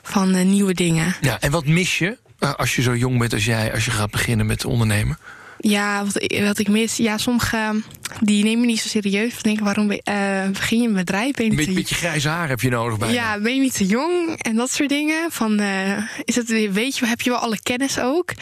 van 0.03 0.35
eh, 0.35 0.45
nieuwe 0.45 0.75
dingen. 0.75 1.17
Ja, 1.21 1.41
en 1.41 1.51
wat 1.51 1.67
mis 1.67 1.99
je 1.99 2.17
eh, 2.43 2.55
als 2.55 2.77
je 2.77 2.83
zo 2.83 2.97
jong 2.97 3.19
bent 3.19 3.33
als 3.33 3.45
jij, 3.45 3.73
als 3.73 3.85
je 3.85 3.91
gaat 3.91 4.11
beginnen 4.11 4.47
met 4.47 4.65
ondernemen? 4.65 5.19
Ja, 5.59 6.05
wat, 6.05 6.27
wat 6.41 6.59
ik 6.59 6.69
mis. 6.69 6.97
Ja, 6.97 7.19
sommigen 7.19 7.85
die 8.21 8.45
nemen 8.45 8.61
me 8.61 8.67
niet 8.67 8.81
zo 8.81 8.89
serieus. 8.89 9.43
Denken, 9.43 9.65
waarom 9.65 9.91
eh, 9.91 10.49
begin 10.53 10.81
je 10.83 10.89
een 10.89 10.95
bedrijf? 10.95 11.35
Ben 11.35 11.45
je 11.45 11.51
Een 11.51 11.57
beetje, 11.57 11.73
beetje 11.73 11.95
grijze 11.95 12.29
haar 12.29 12.49
heb 12.49 12.61
je 12.61 12.69
nodig 12.71 12.99
bij. 12.99 13.13
ja, 13.13 13.41
ben 13.41 13.55
je 13.55 13.61
niet 13.61 13.75
te 13.77 13.87
jong? 13.87 14.43
En 14.43 14.57
dat 14.57 14.71
soort 14.71 14.89
dingen. 14.89 15.31
Van, 15.31 15.59
eh, 15.61 15.99
is 16.25 16.35
het, 16.37 16.49
weet 16.73 16.99
je, 16.99 17.07
heb 17.07 17.21
je 17.21 17.31
wel 17.31 17.39
alle 17.39 17.59
kennis 17.63 17.99
ook? 17.99 18.33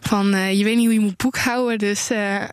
Van, 0.00 0.56
je 0.56 0.64
weet 0.64 0.76
niet 0.76 0.84
hoe 0.84 0.94
je 0.94 1.00
moet 1.00 1.16
boekhouden. 1.16 1.78
Dus 1.78 2.08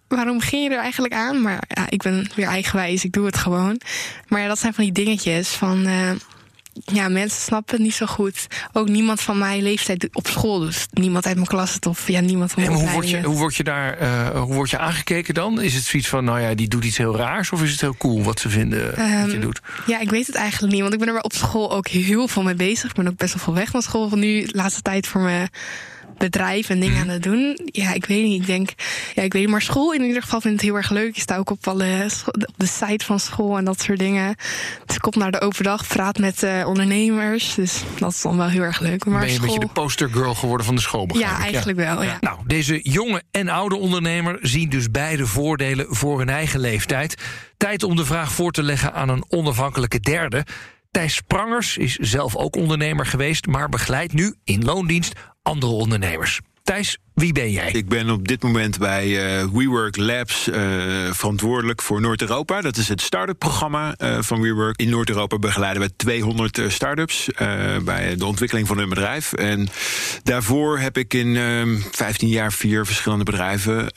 waarom 0.08 0.38
begin 0.38 0.62
je 0.64 0.70
er 0.70 0.80
eigenlijk 0.82 1.14
aan? 1.14 1.42
Maar 1.42 1.64
ja, 1.68 1.90
ik 1.90 2.02
ben 2.02 2.30
weer 2.36 2.48
eigenwijs. 2.48 3.04
Ik 3.04 3.12
doe 3.12 3.26
het 3.26 3.38
gewoon. 3.38 3.80
Maar 4.28 4.42
ja, 4.42 4.48
dat 4.48 4.60
zijn 4.60 4.74
van 4.74 4.84
die 4.84 4.94
dingetjes 4.94 5.48
van... 5.50 5.88
ja, 6.86 7.10
mensen 7.10 7.42
snappen 7.42 7.76
het 7.76 7.84
niet 7.84 7.94
zo 7.94 8.06
goed. 8.06 8.48
Ook 8.74 8.90
niemand 8.90 9.22
van 9.22 9.38
mijn 9.38 9.62
leeftijd 9.62 10.10
op 10.12 10.28
school. 10.28 10.60
Dus 10.60 10.86
niemand 10.92 11.26
uit 11.26 11.36
mijn 11.36 11.48
klas 11.48 11.74
het 11.74 11.86
of 11.86 12.08
ja, 12.08 12.20
niemand 12.20 12.52
van 12.52 12.64
En 12.64 12.72
mijn 12.72 12.84
hoe 12.84 12.92
word, 12.92 13.10
je, 13.10 13.22
hoe, 13.22 13.38
word 13.38 13.56
je 13.56 13.64
daar, 13.64 13.98
eh, 13.98 14.42
hoe 14.42 14.54
word 14.54 14.70
je 14.70 14.78
aangekeken 14.78 15.34
dan? 15.34 15.62
Is 15.62 15.74
het 15.74 15.84
zoiets 15.84 16.10
van, 16.10 16.24
nou 16.24 16.40
ja, 16.40 16.54
die 16.54 16.68
doet 16.68 16.86
iets 16.86 16.98
heel 16.98 17.16
raars? 17.16 17.52
Of 17.52 17.64
is 17.64 17.72
het 17.72 17.82
heel 17.82 17.96
cool 17.98 18.24
wat 18.24 18.40
ze 18.40 18.50
vinden 18.50 18.86
wat 18.86 18.96
je 18.96 19.04
Ehm, 19.04 19.40
doet? 19.40 19.62
Ja, 19.86 20.00
ik 20.00 20.10
weet 20.10 20.28
het 20.28 20.36
eigenlijk 20.36 20.74
niet. 20.74 20.82
Want 20.82 20.94
ik 20.94 21.00
ben 21.00 21.08
er 21.08 21.22
op 21.22 21.34
school 21.34 21.72
ook 21.72 21.88
heel 21.88 22.28
veel 22.28 22.44
mee 22.44 22.56
bezig. 22.56 22.90
Ik 22.90 22.96
ben 22.96 23.08
ook 23.08 23.18
best 23.18 23.34
wel 23.34 23.44
veel 23.44 23.54
weg 23.54 23.70
van 23.70 23.82
school. 23.82 24.10
Van 24.10 24.20
nu 24.20 24.46
de 24.46 24.56
laatste 24.56 24.82
tijd 24.82 25.08
voor 25.08 25.22
mijn 25.22 25.50
bedrijf 26.18 26.70
en 26.70 26.78
Mhm. 26.78 26.88
dingen 26.88 27.02
aan 27.02 27.08
het 27.08 27.24
doen. 27.24 27.60
Ja, 27.66 27.94
ik 27.94 28.06
weet 28.06 28.24
niet. 28.24 28.42
Ik 28.42 28.48
denk, 28.48 28.70
ja, 29.14 29.22
ik 29.24 29.34
weet 29.34 29.42
niet. 29.42 29.52
Maar 29.52 29.62
school 29.62 29.94
in 29.94 30.02
ieder 30.04 30.22
geval 30.22 30.42
vind 30.42 30.54
ik 30.54 30.60
het 30.60 30.70
heel 30.70 30.78
erg 30.78 30.90
leuk. 30.90 31.16
Ik 31.16 31.22
sta 31.22 31.38
ook 31.38 31.50
op, 31.50 31.68
alle, 31.68 32.06
op 32.26 32.54
de 32.58 32.66
site 32.66 33.06
van 33.06 33.20
school 33.20 33.58
en 33.58 33.66
dat 33.66 33.82
soort 33.82 34.00
dingen. 34.00 34.36
Dus 34.86 34.96
ik 34.96 35.02
kom 35.02 35.14
naar 35.22 35.32
de 35.32 35.42
open 35.42 35.64
dag, 35.64 35.88
praat 35.88 36.18
met 36.18 36.44
eh, 36.44 36.68
ondernemers. 36.68 37.56
Dus 37.56 37.82
dat 38.00 38.12
is 38.12 38.22
dan 38.22 38.38
wel 38.38 38.48
heel 38.48 38.62
erg 38.62 38.80
leuk. 38.80 39.06
Maar 39.06 39.20
ben 39.20 39.30
je 39.30 39.36
een 39.36 39.42
beetje 39.42 39.60
de 39.60 39.68
postergirl 39.68 40.36
geworden 40.36 40.66
van 40.66 40.76
de 40.76 40.82
school, 40.82 41.10
Ja, 41.18 41.40
eigenlijk 41.40 41.78
wel, 41.78 42.04
ja. 42.04 42.18
Nou, 42.22 42.38
deze 42.48 42.80
jonge 42.82 43.24
en 43.32 43.50
oude 43.50 43.76
ondernemer 43.76 44.38
zien 44.42 44.70
dus 44.70 44.92
beide 44.92 45.26
voordelen 45.26 45.86
voor 45.90 46.20
hun 46.20 46.30
eigen 46.30 46.60
leeftijd. 46.60 47.22
Tijd 47.58 47.84
om 47.84 47.96
de 47.96 48.06
vraag 48.06 48.32
voor 48.32 48.52
te 48.52 48.64
leggen 48.64 48.94
aan 48.94 49.10
een 49.10 49.26
onafhankelijke 49.28 50.00
derde. 50.00 50.46
Thijs 50.92 51.16
Sprangers 51.16 51.78
is 51.78 51.96
zelf 51.96 52.36
ook 52.36 52.56
ondernemer 52.56 53.06
geweest, 53.06 53.46
maar 53.48 53.70
begeleidt 53.70 54.14
nu 54.14 54.36
in 54.44 54.64
loondienst 54.64 55.14
andere 55.44 55.72
ondernemers. 55.72 56.42
Thijs, 56.64 56.98
wie 57.14 57.34
ben 57.34 57.52
jij? 57.52 57.72
Ik 57.72 57.88
ben 57.88 58.10
op 58.10 58.28
dit 58.28 58.44
moment 58.44 58.78
bij 58.78 59.38
eh, 59.40 59.46
WeWork 59.54 59.98
Labs 59.98 60.50
eh, 60.50 60.62
verantwoordelijk 61.12 61.82
voor 61.82 62.02
Noord-Europa. 62.02 62.62
Dat 62.62 62.78
is 62.78 62.88
het 62.88 63.02
start-up 63.02 63.40
programma 63.40 63.96
eh, 63.98 64.18
van 64.22 64.42
WeWork. 64.42 64.80
In 64.80 64.90
Noord-Europa 64.90 65.40
begeleiden 65.40 65.82
we 65.82 65.96
200 65.96 66.58
eh, 66.58 66.70
start-ups 66.70 67.30
bij 67.84 68.16
de 68.16 68.26
ontwikkeling 68.26 68.68
van 68.68 68.78
hun 68.78 68.90
bedrijf. 68.90 69.34
En 69.34 69.70
daarvoor 70.24 70.80
heb 70.80 70.98
ik 70.98 71.14
in 71.14 71.36
eh, 71.36 71.84
15 71.92 72.28
jaar 72.28 72.54
vier 72.54 72.86
verschillende 72.86 73.24
bedrijven 73.24 73.92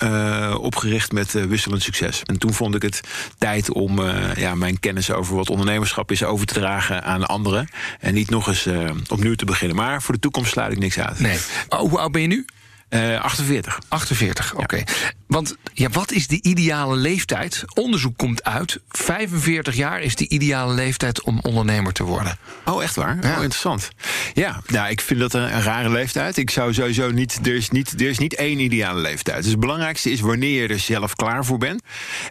opgericht 0.60 1.12
met 1.12 1.32
wisselend 1.32 1.82
succes. 1.82 2.22
En 2.22 2.38
toen 2.38 2.52
vond 2.52 2.74
ik 2.74 2.82
het 2.82 3.00
tijd 3.38 3.72
om 3.72 4.00
ja, 4.36 4.54
mijn 4.54 4.80
kennis 4.80 5.10
over 5.10 5.36
wat 5.36 5.50
ondernemerschap 5.50 6.10
is 6.10 6.24
over 6.24 6.46
te 6.46 6.54
dragen 6.54 7.04
aan 7.04 7.26
anderen. 7.26 7.68
En 8.00 8.14
niet 8.14 8.30
nog 8.30 8.48
eens 8.48 8.68
opnieuw 9.08 9.34
te 9.34 9.44
beginnen. 9.44 9.76
Maar 9.76 10.02
voor 10.02 10.14
de 10.14 10.20
toekomst 10.20 10.52
sluit 10.52 10.72
ik 10.72 10.78
niks 10.78 10.98
uit. 10.98 11.18
Nee. 11.18 11.38
Oh, 11.68 11.78
hoe 11.78 11.98
oud 11.98 12.12
ben 12.12 12.22
je 12.22 12.28
nu? 12.28 12.44
Eh 12.88 13.20
48. 13.20 13.78
48, 13.88 14.54
oké. 14.54 14.82
Want 15.26 15.56
ja, 15.72 15.88
wat 15.88 16.12
is 16.12 16.26
de 16.26 16.42
ideale 16.42 16.96
leeftijd? 16.96 17.64
Onderzoek 17.74 18.16
komt 18.16 18.44
uit. 18.44 18.80
45 18.88 19.74
jaar 19.74 20.00
is 20.00 20.16
de 20.16 20.28
ideale 20.28 20.74
leeftijd 20.74 21.22
om 21.22 21.38
ondernemer 21.40 21.92
te 21.92 22.04
worden. 22.04 22.38
Oh, 22.64 22.82
echt 22.82 22.94
waar? 22.94 23.18
Ja. 23.20 23.28
Oh, 23.28 23.34
interessant. 23.34 23.90
Ja, 24.34 24.60
nou, 24.66 24.90
ik 24.90 25.00
vind 25.00 25.20
dat 25.20 25.34
een, 25.34 25.54
een 25.54 25.62
rare 25.62 25.90
leeftijd. 25.90 26.36
Ik 26.36 26.50
zou 26.50 26.74
sowieso 26.74 27.10
niet 27.10 27.38
er, 27.46 27.54
is 27.54 27.70
niet. 27.70 28.00
er 28.00 28.08
is 28.08 28.18
niet 28.18 28.34
één 28.34 28.58
ideale 28.58 29.00
leeftijd. 29.00 29.42
Dus 29.42 29.50
het 29.50 29.60
belangrijkste 29.60 30.10
is 30.10 30.20
wanneer 30.20 30.62
je 30.62 30.68
er 30.68 30.78
zelf 30.78 31.14
klaar 31.14 31.44
voor 31.44 31.58
bent. 31.58 31.82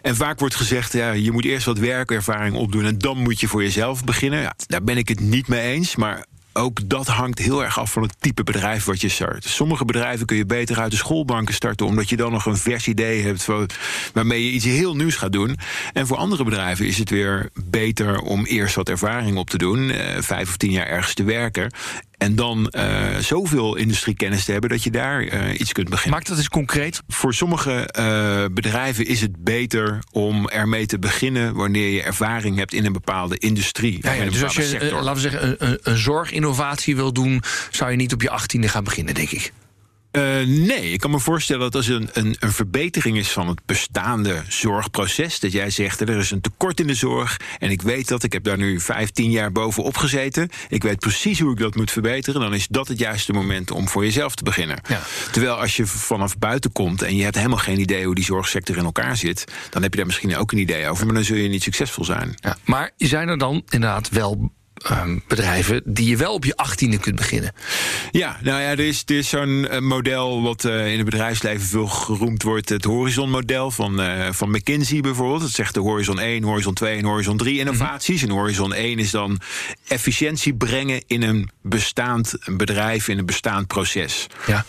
En 0.02 0.16
vaak 0.16 0.38
wordt 0.38 0.54
gezegd, 0.54 0.92
ja, 0.92 1.10
je 1.10 1.32
moet 1.32 1.44
eerst 1.44 1.66
wat 1.66 1.78
werkervaring 1.78 2.56
opdoen... 2.56 2.84
en 2.84 2.98
dan 2.98 3.18
moet 3.18 3.40
je 3.40 3.48
voor 3.48 3.62
jezelf 3.62 4.04
beginnen. 4.04 4.40
Ja, 4.40 4.54
daar 4.66 4.82
ben 4.82 4.96
ik 4.96 5.08
het 5.08 5.20
niet 5.20 5.48
mee 5.48 5.72
eens, 5.72 5.96
maar 5.96 6.26
ook 6.56 6.88
dat 6.88 7.06
hangt 7.06 7.38
heel 7.38 7.64
erg 7.64 7.78
af 7.78 7.92
van 7.92 8.02
het 8.02 8.16
type 8.18 8.42
bedrijf 8.42 8.84
wat 8.84 9.00
je 9.00 9.08
start. 9.08 9.44
Sommige 9.44 9.84
bedrijven 9.84 10.26
kun 10.26 10.36
je 10.36 10.46
beter 10.46 10.80
uit 10.80 10.90
de 10.90 10.96
schoolbanken 10.96 11.54
starten, 11.54 11.86
omdat 11.86 12.08
je 12.08 12.16
dan 12.16 12.32
nog 12.32 12.46
een 12.46 12.56
vers 12.56 12.88
idee 12.88 13.22
hebt 13.22 13.46
waarmee 14.12 14.44
je 14.44 14.50
iets 14.50 14.64
heel 14.64 14.96
nieuws 14.96 15.16
gaat 15.16 15.32
doen. 15.32 15.58
En 15.92 16.06
voor 16.06 16.16
andere 16.16 16.44
bedrijven 16.44 16.86
is 16.86 16.98
het 16.98 17.10
weer 17.10 17.50
beter 17.64 18.20
om 18.20 18.44
eerst 18.44 18.74
wat 18.74 18.88
ervaring 18.88 19.36
op 19.36 19.50
te 19.50 19.58
doen, 19.58 19.90
eh, 19.90 20.22
vijf 20.22 20.48
of 20.48 20.56
tien 20.56 20.70
jaar 20.70 20.86
ergens 20.86 21.14
te 21.14 21.24
werken. 21.24 21.72
En 22.18 22.34
dan 22.34 22.68
eh, 22.68 23.16
zoveel 23.16 23.76
industriekennis 23.76 24.44
te 24.44 24.52
hebben 24.52 24.70
dat 24.70 24.82
je 24.82 24.90
daar 24.90 25.22
eh, 25.22 25.60
iets 25.60 25.72
kunt 25.72 25.88
beginnen. 25.88 26.18
Maak 26.18 26.28
dat 26.28 26.36
eens 26.36 26.48
concreet. 26.48 27.02
Voor 27.08 27.34
sommige 27.34 27.72
eh, 27.72 28.44
bedrijven 28.52 29.06
is 29.06 29.20
het 29.20 29.44
beter 29.44 29.98
om 30.12 30.48
ermee 30.48 30.86
te 30.86 30.98
beginnen 30.98 31.54
wanneer 31.54 31.88
je 31.88 32.02
ervaring 32.02 32.56
hebt 32.56 32.72
in 32.72 32.84
een 32.84 32.92
bepaalde 32.92 33.38
industrie. 33.38 33.98
Ja, 34.00 34.12
ja, 34.12 34.22
een 34.22 34.30
dus 34.30 34.42
als 34.42 34.54
je, 34.54 34.90
laten 34.92 35.14
we 35.14 35.20
zeggen, 35.20 35.48
een, 35.48 35.56
een, 35.58 35.78
een 35.82 35.96
zorginnovatie 35.96 36.96
wil 36.96 37.12
doen... 37.12 37.42
zou 37.70 37.90
je 37.90 37.96
niet 37.96 38.12
op 38.12 38.22
je 38.22 38.30
achttiende 38.30 38.68
gaan 38.68 38.84
beginnen, 38.84 39.14
denk 39.14 39.30
ik. 39.30 39.52
Eh, 40.16 40.46
nee, 40.46 40.92
ik 40.92 41.00
kan 41.00 41.10
me 41.10 41.20
voorstellen 41.20 41.62
dat 41.62 41.74
als 41.74 41.86
een, 41.86 42.08
een, 42.12 42.36
een 42.38 42.52
verbetering 42.52 43.16
is 43.16 43.30
van 43.30 43.48
het 43.48 43.60
bestaande 43.66 44.42
zorgproces. 44.48 45.40
Dat 45.40 45.52
jij 45.52 45.70
zegt, 45.70 46.00
er 46.00 46.08
is 46.08 46.30
een 46.30 46.40
tekort 46.40 46.80
in 46.80 46.86
de 46.86 46.94
zorg. 46.94 47.36
En 47.58 47.70
ik 47.70 47.82
weet 47.82 48.08
dat, 48.08 48.22
ik 48.22 48.32
heb 48.32 48.44
daar 48.44 48.56
nu 48.56 48.80
15 48.80 49.30
jaar 49.30 49.52
bovenop 49.52 49.96
gezeten. 49.96 50.48
Ik 50.68 50.82
weet 50.82 50.98
precies 50.98 51.40
hoe 51.40 51.52
ik 51.52 51.58
dat 51.58 51.74
moet 51.74 51.90
verbeteren. 51.90 52.40
Dan 52.40 52.54
is 52.54 52.66
dat 52.68 52.88
het 52.88 52.98
juiste 52.98 53.32
moment 53.32 53.70
om 53.70 53.88
voor 53.88 54.04
jezelf 54.04 54.34
te 54.34 54.44
beginnen. 54.44 54.80
Ja. 54.88 55.02
Terwijl 55.32 55.54
als 55.54 55.76
je 55.76 55.86
vanaf 55.86 56.38
buiten 56.38 56.72
komt 56.72 57.02
en 57.02 57.16
je 57.16 57.22
hebt 57.22 57.36
helemaal 57.36 57.58
geen 57.58 57.80
idee 57.80 58.04
hoe 58.04 58.14
die 58.14 58.24
zorgsector 58.24 58.76
in 58.76 58.84
elkaar 58.84 59.16
zit. 59.16 59.44
Dan 59.70 59.82
heb 59.82 59.90
je 59.90 59.96
daar 59.96 60.06
misschien 60.06 60.36
ook 60.36 60.52
een 60.52 60.58
idee 60.58 60.88
over. 60.88 61.06
Maar 61.06 61.14
dan 61.14 61.24
zul 61.24 61.36
je 61.36 61.48
niet 61.48 61.62
succesvol 61.62 62.04
zijn. 62.04 62.34
Ja, 62.34 62.56
maar 62.64 62.90
zijn 62.96 63.28
er 63.28 63.38
dan 63.38 63.62
inderdaad 63.68 64.08
wel 64.08 64.50
ehm, 64.82 65.18
bedrijven... 65.26 65.82
die 65.84 66.08
je 66.08 66.16
wel 66.16 66.32
op 66.32 66.44
je 66.44 66.56
achttiende 66.56 66.98
kunt 66.98 67.16
beginnen? 67.16 67.52
Ja, 68.10 68.38
nou 68.42 68.60
ja, 68.60 68.70
er 68.70 68.80
is, 68.80 69.02
er 69.06 69.16
is 69.16 69.28
zo'n 69.28 69.68
eh, 69.68 69.80
model 69.80 70.42
wat 70.42 70.64
eh, 70.64 70.90
in 70.90 70.96
het 70.96 71.04
bedrijfsleven 71.04 71.66
veel 71.66 71.86
geroemd 71.86 72.42
wordt. 72.42 72.68
Het 72.68 72.84
Horizon-model 72.84 73.70
van, 73.70 74.00
eh, 74.00 74.28
van 74.32 74.50
McKinsey 74.50 75.00
bijvoorbeeld. 75.00 75.40
Dat 75.40 75.50
zegt 75.50 75.74
de 75.74 75.80
Horizon 75.80 76.20
1, 76.20 76.42
Horizon 76.42 76.74
2 76.74 76.98
en 76.98 77.04
Horizon 77.04 77.36
3 77.36 77.58
innovaties. 77.58 78.22
En 78.22 78.30
Horizon 78.30 78.74
1 78.74 78.98
is 78.98 79.10
dan 79.10 79.40
efficiëntie 79.88 80.54
brengen 80.54 81.02
in 81.06 81.22
een 81.22 81.50
bestaand 81.62 82.34
bedrijf, 82.46 83.08
in 83.08 83.18
een 83.18 83.26
bestaand 83.26 83.66
proces. 83.66 84.26
Ja. 84.46 84.64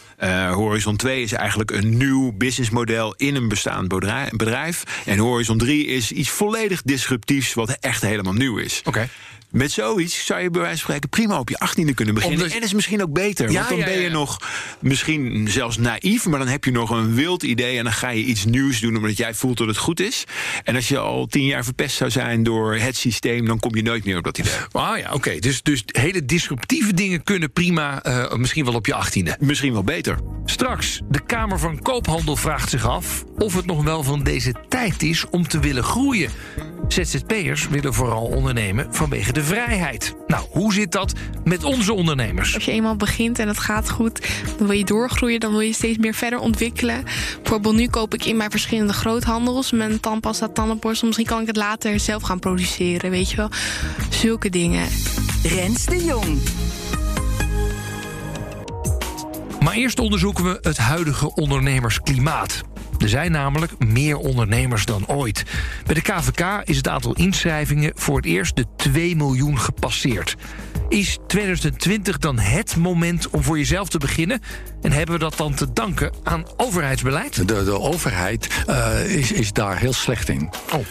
Horizon 0.53 0.95
2 0.95 1.21
is 1.21 1.31
eigenlijk 1.31 1.71
een 1.71 1.97
nieuw 1.97 2.31
businessmodel 2.31 3.13
in 3.15 3.35
een 3.35 3.47
bestaand 3.47 3.87
bedrijf- 3.87 4.29
bedrijf. 4.31 4.83
En 5.05 5.17
Horizon 5.17 5.57
3 5.57 5.85
is 5.85 6.11
iets 6.11 6.29
volledig 6.29 6.81
disruptiefs 6.81 7.53
wat 7.53 7.77
echt 7.79 8.01
helemaal 8.01 8.33
nieuw 8.33 8.57
is. 8.57 8.81
Oké. 8.85 9.09
Met 9.51 9.71
zoiets 9.71 10.25
zou 10.25 10.41
je 10.41 10.49
bij 10.49 10.61
wijze 10.61 10.75
van 10.77 10.85
spreken 10.85 11.09
prima 11.09 11.39
op 11.39 11.49
je 11.49 11.59
achttiende 11.59 11.93
kunnen 11.93 12.13
beginnen. 12.13 12.39
Omdat- 12.39 12.55
En 12.57 12.63
is 12.63 12.73
misschien 12.73 13.01
ook 13.01 13.13
beter. 13.13 13.49
Ja, 13.51 13.55
want 13.55 13.69
dan 13.69 13.77
ja, 13.77 13.85
ben 13.85 13.99
je 13.99 14.09
nog 14.09 14.37
misschien 14.79 15.47
zelfs 15.49 15.77
naïef, 15.77 16.25
maar 16.25 16.39
dan 16.39 16.47
heb 16.47 16.63
je 16.63 16.71
nog 16.71 16.89
een 16.89 17.13
wild 17.15 17.43
idee. 17.43 17.77
En 17.77 17.83
dan 17.83 17.93
ga 17.93 18.09
je 18.09 18.23
iets 18.23 18.45
nieuws 18.45 18.79
doen 18.79 18.95
omdat 18.95 19.17
jij 19.17 19.33
voelt 19.33 19.57
dat 19.57 19.67
het 19.67 19.77
goed 19.77 19.99
is. 19.99 20.23
En 20.63 20.75
als 20.75 20.87
je 20.87 20.97
al 20.97 21.25
tien 21.25 21.45
jaar 21.45 21.63
verpest 21.63 21.95
zou 21.95 22.11
zijn 22.11 22.43
door 22.43 22.75
het 22.75 22.97
systeem, 22.97 23.45
dan 23.45 23.59
kom 23.59 23.75
je 23.75 23.81
nooit 23.81 24.05
meer 24.05 24.17
op 24.17 24.23
dat 24.23 24.37
idee. 24.37 24.53
Ah 24.71 24.97
ja, 24.97 25.13
oké. 25.13 25.39
Dus, 25.39 25.61
dus 25.63 25.83
hele 25.85 26.25
disruptieve 26.25 26.93
dingen 26.93 27.23
kunnen 27.23 27.51
prima, 27.51 28.03
eh, 28.03 28.33
misschien 28.33 28.65
wel 28.65 28.73
op 28.73 28.85
je 28.85 28.93
achttiende. 28.93 29.37
Misschien 29.39 29.73
wel 29.73 29.83
beter. 29.83 30.17
Straks, 30.45 31.01
de 31.09 31.25
Kamer 31.25 31.59
van 31.59 31.81
Koophandel 31.81 32.35
vraagt 32.35 32.69
zich 32.69 32.85
af 32.87 33.23
of 33.37 33.53
het 33.55 33.65
nog 33.65 33.83
wel 33.83 34.03
van 34.03 34.23
deze 34.23 34.53
tijd 34.69 35.03
is 35.03 35.25
om 35.29 35.47
te 35.47 35.59
willen 35.59 35.83
groeien. 35.83 36.29
ZZP'ers 36.87 37.67
willen 37.67 37.93
vooral 37.93 38.25
ondernemen 38.25 38.87
vanwege 38.89 39.33
de 39.33 39.43
vrijheid. 39.43 40.15
Nou, 40.27 40.45
hoe 40.49 40.73
zit 40.73 40.91
dat 40.91 41.13
met 41.43 41.63
onze 41.63 41.93
ondernemers? 41.93 42.53
Als 42.53 42.65
je 42.65 42.71
eenmaal 42.71 42.95
begint 42.95 43.39
en 43.39 43.47
het 43.47 43.59
gaat 43.59 43.89
goed, 43.89 44.27
dan 44.57 44.67
wil 44.67 44.77
je 44.77 44.83
doorgroeien, 44.83 45.39
dan 45.39 45.51
wil 45.51 45.59
je 45.59 45.73
steeds 45.73 45.97
meer 45.97 46.13
verder 46.13 46.39
ontwikkelen. 46.39 47.03
Bijvoorbeeld 47.41 47.75
nu 47.75 47.87
koop 47.87 48.13
ik 48.13 48.25
in 48.25 48.37
bij 48.37 48.49
verschillende 48.49 48.93
groothandels 48.93 49.71
mijn 49.71 49.99
tandpasta, 49.99 50.47
tandenborstel. 50.47 51.07
Misschien 51.07 51.27
kan 51.27 51.41
ik 51.41 51.47
het 51.47 51.55
later 51.55 51.99
zelf 51.99 52.21
gaan 52.23 52.39
produceren, 52.39 53.09
weet 53.09 53.29
je 53.29 53.35
wel. 53.35 53.49
Zulke 54.09 54.49
dingen. 54.49 54.87
Rens 55.43 55.85
de 55.85 56.03
Jong. 56.03 56.39
Maar 59.59 59.73
eerst 59.73 59.99
onderzoeken 59.99 60.43
we 60.43 60.57
het 60.61 60.77
huidige 60.77 61.35
ondernemersklimaat. 61.35 62.63
Er 62.97 63.09
zijn 63.09 63.31
namelijk 63.31 63.71
meer 63.79 64.17
ondernemers 64.17 64.85
dan 64.85 65.07
ooit. 65.07 65.43
Bij 65.85 65.93
de 65.93 66.01
KVK 66.01 66.61
is 66.63 66.77
het 66.77 66.87
aantal 66.87 67.13
inschrijvingen 67.13 67.91
voor 67.95 68.15
het 68.15 68.25
eerst 68.25 68.55
de 68.55 68.65
2 68.75 69.15
miljoen 69.15 69.59
gepasseerd. 69.59 70.35
Is 70.89 71.17
2020 71.27 72.17
dan 72.17 72.39
het 72.39 72.75
moment 72.75 73.29
om 73.29 73.43
voor 73.43 73.57
jezelf 73.57 73.89
te 73.89 73.97
beginnen? 73.97 74.41
En 74.81 74.91
hebben 74.91 75.15
we 75.15 75.21
dat 75.21 75.37
dan 75.37 75.53
te 75.53 75.73
danken 75.73 76.11
aan 76.23 76.45
overheidsbeleid? 76.57 77.35
De, 77.47 77.63
de 77.63 77.79
overheid 77.79 78.47
eh, 78.67 79.15
is, 79.15 79.31
is 79.31 79.53
daar 79.53 79.79
heel 79.79 79.93
slecht 79.93 80.29
in. 80.29 80.49
Oh. 80.73 80.85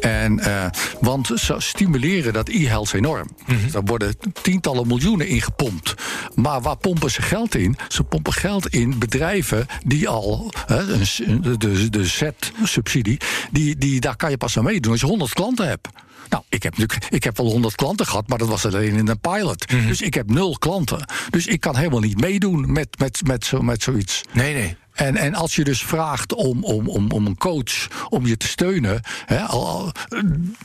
En, 0.00 0.38
eh, 0.40 0.66
want 1.00 1.30
ze 1.34 1.54
stimuleren 1.58 2.32
dat 2.32 2.48
e-health 2.48 2.92
enorm. 2.92 3.28
Daar 3.72 3.82
worden 3.84 4.14
tientallen 4.42 4.86
miljoenen 4.86 5.28
in 5.28 5.40
gepompt. 5.42 5.94
Maar 6.34 6.60
waar 6.60 6.76
pompen 6.76 7.10
ze 7.10 7.22
geld 7.22 7.54
in? 7.54 7.76
Ze 7.88 8.02
pompen 8.04 8.32
geld 8.32 8.66
in 8.68 8.98
bedrijven 8.98 9.66
die 9.86 10.08
al, 10.08 10.52
hè, 10.66 11.04
s- 11.04 11.22
de, 11.58 11.88
de 11.90 12.04
Z-subsidie, 12.06 13.18
die, 13.50 13.76
die, 13.76 14.00
daar 14.00 14.16
kan 14.16 14.30
je 14.30 14.36
pas 14.36 14.58
aan 14.58 14.64
meedoen 14.64 14.92
als 14.92 15.00
je 15.00 15.06
100 15.06 15.32
klanten 15.32 15.68
hebt. 15.68 15.88
Nou, 16.28 16.42
ik 16.48 16.62
heb, 16.62 16.76
natuurlijk- 16.78 17.12
ik 17.14 17.24
heb 17.24 17.36
wel 17.36 17.46
100 17.46 17.74
klanten 17.74 18.06
gehad, 18.06 18.28
maar 18.28 18.38
dat 18.38 18.48
was 18.48 18.64
alleen 18.66 18.94
in 18.94 19.08
een 19.08 19.20
pilot. 19.20 19.68
Dus 19.86 20.00
ik 20.00 20.14
heb 20.14 20.30
nul 20.30 20.56
klanten. 20.58 21.06
Dus 21.30 21.46
ik 21.46 21.60
kan 21.60 21.76
helemaal 21.76 22.00
niet 22.00 22.20
meedoen 22.20 22.72
met, 22.72 22.98
met, 22.98 23.20
met, 23.26 23.44
zo, 23.44 23.62
met 23.62 23.82
zoiets. 23.82 24.22
Nee, 24.32 24.54
nee. 24.54 24.76
En, 24.92 25.16
en 25.16 25.34
als 25.34 25.54
je 25.56 25.64
dus 25.64 25.82
vraagt 25.82 26.34
om, 26.34 26.64
om, 26.64 26.88
om, 26.88 27.10
om 27.10 27.26
een 27.26 27.36
coach 27.38 27.88
om 28.08 28.26
je 28.26 28.36
te 28.36 28.46
steunen, 28.46 29.00
hè, 29.26 29.40
al, 29.40 29.66
al, 29.66 29.92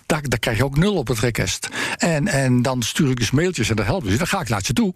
daar, 0.05 0.21
daar 0.21 0.39
krijg 0.39 0.57
je 0.57 0.63
ook 0.65 0.77
nul 0.77 0.95
op 0.95 1.07
het 1.07 1.19
request. 1.19 1.67
En, 1.97 2.27
en 2.27 2.61
dan 2.61 2.81
stuur 2.81 3.09
ik 3.09 3.17
dus 3.19 3.31
mailtjes 3.31 3.69
en 3.69 3.75
dat 3.75 3.85
helpt 3.85 4.07
dus. 4.07 4.17
Dan 4.17 4.27
ga 4.27 4.41
ik 4.41 4.49
naar 4.49 4.61
ze 4.63 4.73
toe. 4.73 4.93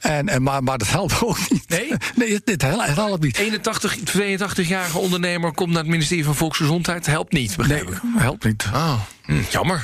En, 0.00 0.28
en, 0.28 0.42
maar, 0.42 0.62
maar 0.62 0.78
dat 0.78 0.88
helpt 0.90 1.22
ook 1.24 1.50
niet. 1.50 1.68
Nee? 1.68 1.92
Nee, 2.14 2.40
het 2.44 2.62
helpt, 2.62 2.86
het 2.86 2.96
helpt 2.96 3.22
niet. 3.22 3.36
81, 3.36 3.98
82-jarige 3.98 4.98
ondernemer 4.98 5.52
komt 5.52 5.70
naar 5.70 5.82
het 5.82 5.90
ministerie 5.90 6.24
van 6.24 6.34
Volksgezondheid. 6.34 7.06
Helpt 7.06 7.32
niet, 7.32 7.56
Nee, 7.56 7.66
begrijp 7.66 7.88
ik. 7.88 8.00
helpt 8.16 8.44
niet. 8.44 8.64
Oh, 8.72 9.00
hm, 9.26 9.44
jammer. 9.50 9.80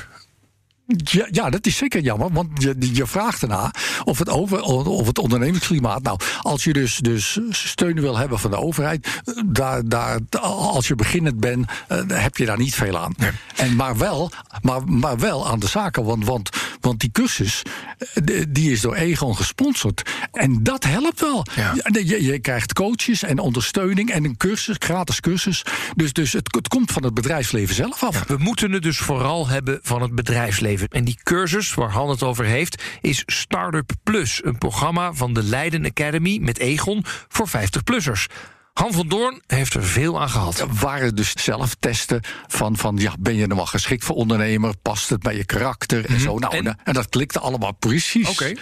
Ja, 0.96 1.26
ja, 1.30 1.50
dat 1.50 1.66
is 1.66 1.76
zeker 1.76 2.00
jammer, 2.00 2.32
want 2.32 2.62
je, 2.62 2.76
je 2.92 3.06
vraagt 3.06 3.42
erna 3.42 3.72
of 4.04 4.18
het, 4.18 4.28
over, 4.28 4.62
of 4.62 5.06
het 5.06 5.18
ondernemingsklimaat. 5.18 6.02
Nou, 6.02 6.18
als 6.42 6.64
je 6.64 6.72
dus, 6.72 6.96
dus 6.96 7.38
steun 7.50 8.00
wil 8.00 8.16
hebben 8.16 8.38
van 8.38 8.50
de 8.50 8.56
overheid, 8.56 9.20
eh, 9.24 9.42
daar, 9.46 9.80
daar, 9.84 10.20
als 10.40 10.88
je 10.88 10.94
beginnend 10.94 11.40
bent, 11.40 11.70
eh, 11.88 11.98
heb 12.06 12.36
je 12.36 12.46
daar 12.46 12.58
niet 12.58 12.74
veel 12.74 12.98
aan. 12.98 13.14
En 13.56 13.76
maar, 13.76 13.98
wel, 13.98 14.30
maar, 14.62 14.84
maar 14.84 15.18
wel 15.18 15.48
aan 15.48 15.58
de 15.58 15.68
zaken, 15.68 16.04
want, 16.04 16.24
want, 16.24 16.50
want 16.80 17.00
die 17.00 17.10
cursus 17.12 17.62
eh, 17.98 18.42
die 18.48 18.72
is 18.72 18.80
door 18.80 18.94
Egon 18.94 19.36
gesponsord. 19.36 20.02
En 20.32 20.62
dat 20.62 20.84
helpt 20.84 21.20
wel. 21.20 21.46
Ja. 21.54 21.74
Je, 21.92 22.24
je 22.24 22.38
krijgt 22.38 22.72
coaches 22.72 23.22
en 23.22 23.38
ondersteuning 23.38 24.10
en 24.10 24.24
een 24.24 24.36
cursus, 24.36 24.76
gratis 24.78 25.20
cursus. 25.20 25.64
Dus, 25.96 26.12
dus 26.12 26.32
het, 26.32 26.54
het 26.54 26.68
komt 26.68 26.92
van 26.92 27.04
het 27.04 27.14
bedrijfsleven 27.14 27.74
zelf 27.74 28.02
af. 28.02 28.24
We 28.26 28.36
moeten 28.38 28.72
het 28.72 28.82
dus 28.82 28.98
vooral 28.98 29.48
hebben 29.48 29.78
van 29.82 30.02
het 30.02 30.14
bedrijfsleven. 30.14 30.79
En 30.88 31.04
die 31.04 31.18
cursus 31.22 31.74
waar 31.74 31.90
Han 31.90 32.10
het 32.10 32.22
over 32.22 32.44
heeft, 32.44 32.82
is 33.00 33.22
Startup 33.26 33.92
Plus. 34.02 34.44
Een 34.44 34.58
programma 34.58 35.12
van 35.12 35.32
de 35.32 35.42
Leiden 35.42 35.84
Academy 35.84 36.38
met 36.40 36.58
Egon 36.58 37.04
voor 37.28 37.48
50-plussers. 37.48 38.26
Han 38.72 38.92
van 38.92 39.08
Doorn 39.08 39.42
heeft 39.46 39.74
er 39.74 39.84
veel 39.84 40.20
aan 40.20 40.30
gehad. 40.30 40.66
waren 40.80 41.14
dus 41.14 41.32
zelf 41.42 41.74
testen 41.80 42.20
van, 42.46 42.76
van 42.76 42.96
ja, 42.96 43.14
ben 43.18 43.34
je 43.34 43.44
nou 43.46 43.56
wel 43.56 43.66
geschikt 43.66 44.04
voor 44.04 44.16
ondernemer? 44.16 44.76
Past 44.82 45.08
het 45.08 45.20
bij 45.20 45.36
je 45.36 45.44
karakter 45.44 46.04
en 46.06 46.20
zo? 46.20 46.38
Nou, 46.38 46.56
En? 46.84 46.94
dat 46.94 47.08
klikte 47.08 47.38
allemaal 47.38 47.72
precies. 47.72 48.28
Oké. 48.28 48.52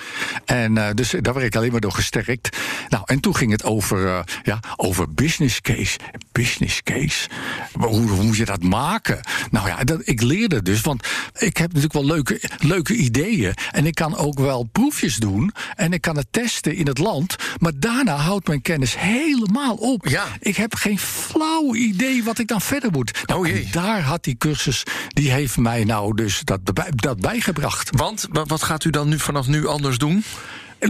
En 0.44 0.78
eh, 0.78 0.94
dus 0.94 1.14
daar 1.20 1.34
werd 1.34 1.46
ik 1.46 1.56
alleen 1.56 1.70
maar 1.72 1.80
door 1.80 1.92
gesterkt. 1.92 2.56
Nou, 2.88 3.02
en 3.06 3.20
toen 3.20 3.36
ging 3.36 3.50
het 3.50 3.64
over, 3.64 4.06
eh, 4.06 4.20
ja, 4.42 4.60
over 4.76 5.14
business 5.14 5.60
case. 5.60 5.98
Business 6.32 6.82
case. 6.82 7.28
Maar 7.76 7.88
Hoe, 7.88 8.08
hoe 8.08 8.24
moet 8.24 8.36
je 8.36 8.44
dat 8.44 8.62
maken? 8.62 9.20
Nou 9.50 9.68
ja, 9.68 9.84
dat, 9.84 10.00
ik 10.04 10.22
leerde 10.22 10.62
dus, 10.62 10.80
want 10.80 11.06
ik 11.38 11.56
heb 11.56 11.66
natuurlijk 11.66 11.92
wel 11.92 12.04
leuke, 12.04 12.40
leuke 12.58 12.94
ideeën. 12.94 13.54
En 13.70 13.86
ik 13.86 13.94
kan 13.94 14.16
ook 14.16 14.38
wel 14.38 14.68
proefjes 14.72 15.16
doen. 15.16 15.52
En 15.74 15.92
ik 15.92 16.00
kan 16.00 16.16
het 16.16 16.26
testen 16.30 16.74
in 16.76 16.86
het 16.86 16.98
land. 16.98 17.36
Maar 17.58 17.72
daarna 17.76 18.16
houdt 18.16 18.46
mijn 18.48 18.62
kennis 18.62 18.98
helemaal 18.98 19.74
op. 19.74 19.97
Ja. 20.00 20.24
Ik 20.40 20.56
heb 20.56 20.74
geen 20.74 20.98
flauw 20.98 21.74
idee 21.74 22.24
wat 22.24 22.38
ik 22.38 22.46
dan 22.48 22.60
verder 22.60 22.90
moet. 22.90 23.20
Nou, 23.26 23.40
Oh 23.40 23.46
jee. 23.46 23.68
daar 23.70 24.02
had 24.02 24.24
die 24.24 24.36
cursus, 24.36 24.82
die 25.08 25.30
heeft 25.30 25.56
mij 25.56 25.84
nou 25.84 26.14
dus 26.14 26.40
dat, 26.44 26.60
dat 26.90 27.20
bijgebracht. 27.20 27.90
Want 27.96 28.26
wa- 28.30 28.44
wat 28.44 28.62
gaat 28.62 28.84
u 28.84 28.90
dan 28.90 29.08
nu 29.08 29.18
vanaf 29.18 29.46
nu 29.46 29.66
anders 29.66 29.98
doen? 29.98 30.24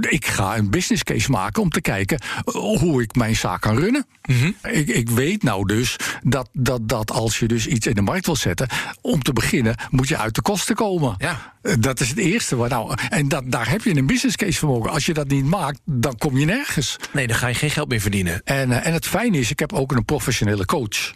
Ik 0.09 0.27
ga 0.27 0.57
een 0.57 0.71
business 0.71 1.03
case 1.03 1.31
maken 1.31 1.62
om 1.62 1.71
te 1.71 1.81
kijken 1.81 2.19
eh, 2.19 2.55
hoe 2.55 3.03
ik 3.03 3.15
mijn 3.15 3.37
zaak 3.37 3.61
kan 3.61 3.77
runnen. 3.79 4.07
Mhm. 4.25 4.50
ik, 4.62 4.88
ik 4.88 5.11
weet 5.11 5.43
nou 5.43 5.67
dus 5.67 5.97
dat, 6.23 6.49
dat, 6.53 6.88
dat 6.88 7.11
als 7.11 7.38
je 7.38 7.47
dus 7.49 7.67
iets 7.67 7.87
in 7.87 7.95
de 7.95 8.03
markt 8.03 8.27
wil 8.27 8.37
zetten, 8.37 8.69
om 9.00 9.23
te 9.23 9.33
beginnen 9.33 9.75
moet 9.91 10.09
je 10.09 10.17
uit 10.17 10.35
de 10.35 10.43
kosten 10.43 10.75
komen. 10.75 11.15
Ja. 11.19 11.57
Dat 11.79 12.01
is 12.01 12.09
het 12.09 12.19
eerste. 12.19 12.57
Nou, 12.57 12.95
en 13.09 13.29
dat, 13.29 13.43
daar 13.47 13.71
heb 13.71 13.83
je 13.83 13.97
een 13.97 14.07
business 14.07 14.37
case 14.37 14.59
voor 14.59 14.69
mogen. 14.69 14.91
Als 14.91 15.07
je 15.07 15.15
dat 15.15 15.29
niet 15.29 15.45
maakt, 15.45 15.81
dan 15.85 16.17
kom 16.19 16.39
je 16.39 16.45
nergens. 16.47 16.97
Nee, 17.13 17.27
dan 17.27 17.37
ga 17.37 17.47
je 17.47 17.55
geen 17.55 17.71
geld 17.71 17.89
meer 17.89 18.01
verdienen. 18.01 18.41
En, 18.45 18.73
eh, 18.73 18.87
en 18.87 18.93
het 18.93 19.07
fijne 19.07 19.39
is, 19.39 19.51
ik 19.51 19.59
heb 19.59 19.73
ook 19.73 19.93
een 19.93 20.05
professionele 20.05 20.65
coach. 20.65 21.13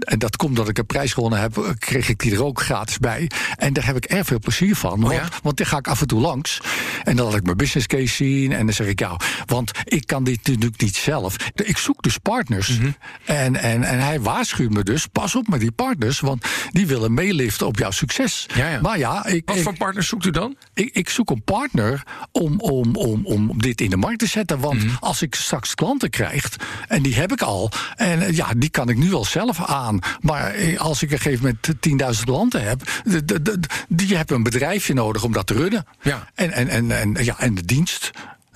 En 0.00 0.18
dat 0.18 0.36
komt 0.36 0.56
dat 0.56 0.68
ik 0.68 0.78
een 0.78 0.86
prijs 0.86 1.12
gewonnen 1.12 1.40
heb, 1.40 1.74
kreeg 1.78 2.08
ik 2.08 2.18
die 2.18 2.32
er 2.32 2.44
ook 2.44 2.60
gratis 2.60 2.98
bij. 2.98 3.30
En 3.56 3.72
daar 3.72 3.86
heb 3.86 3.96
ik 3.96 4.04
erg 4.04 4.26
veel 4.26 4.38
plezier 4.38 4.76
van. 4.76 5.00
Want, 5.00 5.12
Oh 5.12 5.12
ja? 5.12 5.28
want 5.42 5.56
daar 5.56 5.66
ga 5.66 5.78
ik 5.78 5.88
af 5.88 6.00
en 6.00 6.06
toe 6.06 6.20
langs. 6.20 6.60
En 7.04 7.16
dan 7.16 7.26
laat 7.26 7.36
ik 7.36 7.44
mijn 7.44 7.56
business 7.56 7.86
case 7.86 8.14
zien. 8.14 8.52
En 8.52 8.64
dan 8.66 8.74
zeg 8.74 8.86
ik, 8.86 9.00
ja, 9.00 9.16
want 9.46 9.70
ik 9.84 10.06
kan 10.06 10.24
dit 10.24 10.46
natuurlijk 10.46 10.80
niet 10.80 10.96
zelf. 10.96 11.36
Ik 11.54 11.78
zoek 11.78 12.02
dus 12.02 12.18
partners. 12.18 12.78
Mhm. 12.78 12.90
en, 13.24 13.56
en, 13.56 13.82
en 13.82 14.00
hij 14.00 14.20
waarschuwt 14.20 14.70
me 14.70 14.84
dus, 14.84 15.06
pas 15.06 15.34
op 15.36 15.48
met 15.48 15.60
die 15.60 15.72
partners. 15.72 16.20
Want 16.20 16.44
die 16.70 16.86
willen 16.86 17.14
meeliften 17.14 17.66
op 17.66 17.78
jouw 17.78 17.90
succes. 17.90 18.46
Ja, 18.54 18.68
ja. 18.68 18.80
Maar 18.80 18.98
ja, 18.98 19.26
ik, 19.26 19.42
Wat 19.44 19.56
ik, 19.56 19.62
voor 19.62 19.76
partners 19.88 20.08
zoekt 20.08 20.24
u 20.26 20.30
dan? 20.30 20.56
ik, 20.74 20.90
ik 20.94 21.08
zoek 21.08 21.30
een 21.30 21.42
partner 21.42 22.02
om, 22.32 22.60
om, 22.60 22.96
om, 22.96 23.26
om 23.26 23.60
dit 23.60 23.80
in 23.80 23.90
de 23.90 23.96
markt 23.96 24.18
te 24.18 24.26
zetten. 24.26 24.60
Want 24.60 24.84
Mhm. 24.84 24.94
als 25.00 25.22
ik 25.22 25.34
straks 25.34 25.74
klanten 25.74 26.10
krijg, 26.10 26.56
en 26.88 27.02
die 27.02 27.14
heb 27.14 27.32
ik 27.32 27.42
al, 27.42 27.70
en 27.96 28.20
eh, 28.22 28.36
ja, 28.36 28.46
die 28.56 28.68
kan 28.70 28.88
ik 28.88 28.96
nu 28.96 29.12
al 29.12 29.24
zelf 29.24 29.64
aan. 29.64 29.98
Maar 30.20 30.50
eh, 30.54 30.78
als 30.78 31.02
ik 31.02 31.08
op 31.08 31.14
een 31.14 31.20
gegeven 31.20 31.56
moment 31.88 32.16
10.000 32.18 32.24
klanten 32.24 32.62
heb, 32.62 32.80
die 33.88 34.16
hebben 34.16 34.36
een 34.36 34.42
bedrijfje 34.42 34.94
nodig 34.94 35.22
om 35.24 35.32
dat 35.32 35.46
te 35.46 35.54
runnen. 35.54 35.86
Ja. 36.02 36.28
En, 36.34 36.50
en, 36.52 36.68
en, 36.68 36.90
en, 36.90 37.24
ja, 37.24 37.38
en 37.38 37.54
de 37.54 37.64
dienst. 37.64 38.10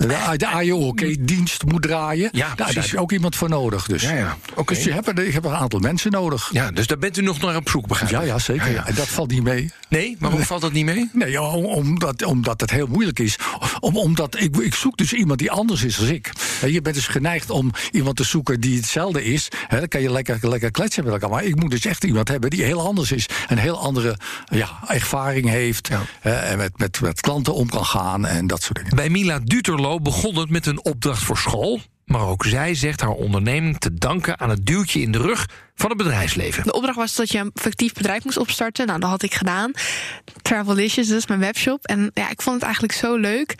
De, 0.08 0.36
de 0.36 0.46
AJOK-dienst 0.46 1.64
moet 1.64 1.82
draaien. 1.82 2.28
Ja, 2.32 2.54
daar, 2.54 2.74
heb 2.74 2.84
je 2.84 2.98
ook 2.98 3.12
iemand 3.12 3.36
voor 3.36 3.48
nodig. 3.48 3.86
Dus, 3.86 4.02
Ja, 4.02 4.14
ja. 4.14 4.36
Dus 4.64 4.84
je 4.84 4.92
hebt, 4.92 5.06
je 5.14 5.32
hebt 5.32 5.44
een 5.44 5.54
aantal 5.54 5.80
mensen 5.80 6.10
nodig. 6.10 6.48
Ja, 6.52 6.70
dus 6.70 6.86
daar 6.86 6.98
bent 6.98 7.16
u 7.16 7.22
nog 7.22 7.40
naar 7.40 7.56
op 7.56 7.68
zoek, 7.68 7.86
begrijp 7.86 8.12
ik? 8.12 8.18
Ja, 8.18 8.24
ja, 8.24 8.38
zeker. 8.38 8.70
Ja. 8.70 8.86
En 8.86 8.94
dat 8.94 9.08
valt 9.08 9.30
niet 9.30 9.42
mee. 9.42 9.70
Nee, 9.88 10.16
waarom 10.18 10.42
valt 10.42 10.60
dat 10.60 10.72
niet 10.72 10.84
mee? 10.84 11.10
Nee, 11.12 11.42
omdat, 11.42 12.22
omdat 12.24 12.60
het 12.60 12.70
heel 12.70 12.86
moeilijk 12.86 13.18
is. 13.18 13.38
Om, 13.80 13.96
omdat 13.96 14.40
ik, 14.40 14.56
ik 14.56 14.74
zoek 14.74 14.96
dus 14.96 15.12
iemand 15.12 15.38
die 15.38 15.50
anders 15.50 15.82
is 15.82 15.96
dan 15.96 16.08
ik. 16.08 16.30
Je 16.66 16.82
bent 16.82 16.94
dus 16.94 17.06
geneigd 17.06 17.50
om 17.50 17.70
iemand 17.90 18.16
te 18.16 18.24
zoeken 18.24 18.60
die 18.60 18.76
hetzelfde 18.76 19.24
is. 19.24 19.48
Hè, 19.68 19.78
dan 19.78 19.88
kan 19.88 20.00
je 20.00 20.10
lekker, 20.10 20.48
lekker 20.48 20.70
kletsen 20.70 21.04
met 21.04 21.12
elkaar. 21.12 21.30
Maar 21.30 21.44
ik 21.44 21.56
moet 21.56 21.70
dus 21.70 21.84
echt 21.84 22.04
iemand 22.04 22.28
hebben 22.28 22.50
die 22.50 22.62
heel 22.62 22.86
anders 22.86 23.12
is. 23.12 23.26
Een 23.48 23.58
heel 23.58 23.78
andere 23.78 24.16
ja, 24.50 24.68
ervaring 24.86 25.48
heeft. 25.48 25.90
En 26.20 26.58
met, 26.58 26.78
met, 26.78 27.00
met 27.00 27.20
klanten 27.20 27.54
om 27.54 27.68
kan 27.68 27.86
gaan 27.86 28.26
en 28.26 28.46
dat 28.46 28.62
soort 28.62 28.78
dingen. 28.78 28.96
Bij 28.96 29.08
Mila 29.08 29.38
Duterlo 29.44 29.91
begon 30.00 30.36
het 30.38 30.50
met 30.50 30.66
een 30.66 30.84
opdracht 30.84 31.22
voor 31.22 31.38
school. 31.38 31.80
Maar 32.04 32.26
ook 32.26 32.44
zij 32.44 32.74
zegt 32.74 33.00
haar 33.00 33.10
onderneming 33.10 33.78
te 33.78 33.94
danken 33.94 34.40
aan 34.40 34.50
het 34.50 34.66
duwtje 34.66 35.00
in 35.00 35.12
de 35.12 35.18
rug 35.18 35.46
van 35.74 35.88
het 35.88 35.98
bedrijfsleven. 35.98 36.64
De 36.64 36.72
opdracht 36.72 36.96
was 36.96 37.14
dat 37.14 37.32
je 37.32 37.38
een 37.38 37.50
fictief 37.54 37.92
bedrijf 37.92 38.24
moest 38.24 38.36
opstarten. 38.36 38.86
Nou, 38.86 39.00
dat 39.00 39.10
had 39.10 39.22
ik 39.22 39.34
gedaan. 39.34 39.70
Travelicious, 40.42 41.08
dus 41.08 41.26
mijn 41.26 41.40
webshop. 41.40 41.84
En 41.84 42.10
ja, 42.14 42.30
ik 42.30 42.42
vond 42.42 42.54
het 42.54 42.64
eigenlijk 42.64 42.94
zo 42.94 43.16
leuk. 43.16 43.54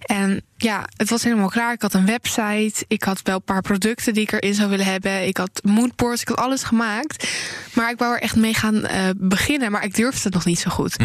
En 0.00 0.42
ja, 0.56 0.84
het 0.96 1.10
was 1.10 1.24
helemaal 1.24 1.48
klaar. 1.48 1.72
Ik 1.72 1.82
had 1.82 1.94
een 1.94 2.06
website. 2.06 2.84
Ik 2.88 3.02
had 3.02 3.22
wel 3.22 3.34
een 3.34 3.42
paar 3.42 3.62
producten 3.62 4.14
die 4.14 4.22
ik 4.22 4.32
erin 4.32 4.54
zou 4.54 4.68
willen 4.68 4.86
hebben. 4.86 5.26
Ik 5.26 5.36
had 5.36 5.60
moodboards. 5.62 6.20
Ik 6.20 6.28
had 6.28 6.38
alles 6.38 6.62
gemaakt. 6.62 7.28
Maar 7.72 7.90
ik 7.90 7.98
wou 7.98 8.14
er 8.14 8.20
echt 8.20 8.36
mee 8.36 8.54
gaan 8.54 8.84
eh, 8.84 9.08
beginnen. 9.16 9.72
Maar 9.72 9.84
ik 9.84 9.94
durfde 9.94 10.22
het 10.22 10.34
nog 10.34 10.44
niet 10.44 10.58
zo 10.58 10.70
goed. 10.70 10.96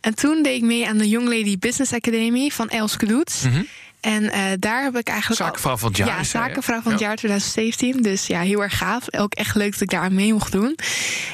En 0.00 0.14
toen 0.14 0.42
deed 0.42 0.56
ik 0.56 0.62
mee 0.62 0.88
aan 0.88 0.98
de 0.98 1.08
Young 1.08 1.28
Lady 1.28 1.58
Business 1.58 1.92
Academy 1.92 2.48
van 2.48 2.68
Elske 2.68 3.06
Doets. 3.06 3.44
En 4.02 4.30
eh, 4.30 4.40
daar 4.58 4.82
heb 4.82 4.96
ik 4.96 5.08
eigenlijk. 5.08 5.40
Zakenvrouw 5.42 5.76
van 5.76 5.88
het 5.88 5.96
jaar, 5.96 6.08
Ja, 6.08 6.22
zakenvrouw 6.24 6.80
van 6.82 6.90
het 6.92 7.00
Ja. 7.00 7.06
jaar 7.06 7.16
2017. 7.16 8.02
Dus 8.02 8.26
ja, 8.26 8.40
heel 8.40 8.62
erg 8.62 8.78
gaaf. 8.78 9.14
Ook 9.14 9.34
echt 9.34 9.54
leuk 9.54 9.72
dat 9.72 9.80
ik 9.80 9.90
daar 9.90 10.00
aan 10.02 10.14
mee 10.14 10.32
mocht 10.32 10.52
doen. 10.52 10.76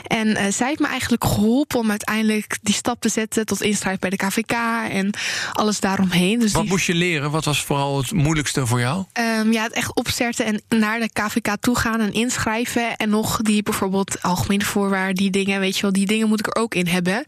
En 0.06 0.36
eh, 0.36 0.52
zij 0.52 0.66
heeft 0.66 0.80
me 0.80 0.86
eigenlijk 0.86 1.24
geholpen 1.24 1.78
om 1.78 1.90
uiteindelijk 1.90 2.58
die 2.62 2.74
stap 2.74 3.00
te 3.00 3.08
zetten 3.08 3.46
tot 3.46 3.62
inschrijven 3.62 4.00
bij 4.00 4.10
de 4.10 4.16
KVK 4.16 4.52
en 4.90 5.10
alles 5.52 5.80
daaromheen. 5.80 6.38
Dus 6.38 6.52
Wat 6.52 6.62
die, 6.62 6.70
moest 6.70 6.86
je 6.86 6.94
leren? 6.94 7.30
Wat 7.30 7.44
was 7.44 7.64
vooral 7.64 7.98
het 7.98 8.12
moeilijkste 8.12 8.66
voor 8.66 8.80
jou? 8.80 9.04
ehm, 9.12 9.52
ja, 9.52 9.62
het 9.62 9.72
echt 9.72 9.94
opstarten 9.94 10.44
en 10.46 10.78
naar 10.78 11.00
de 11.00 11.10
KVK 11.12 11.56
toe 11.60 11.76
gaan 11.76 12.00
en 12.00 12.12
inschrijven. 12.12 12.96
En 12.96 13.08
nog 13.08 13.40
die 13.42 13.62
bijvoorbeeld 13.62 14.22
algemene 14.22 14.64
voorwaarden, 14.64 15.14
die 15.14 15.30
dingen, 15.30 15.60
weet 15.60 15.76
je 15.76 15.82
wel, 15.82 15.92
die 15.92 16.06
dingen 16.06 16.28
moet 16.28 16.38
ik 16.38 16.46
er 16.56 16.62
ook 16.62 16.74
in 16.74 16.86
hebben. 16.86 17.24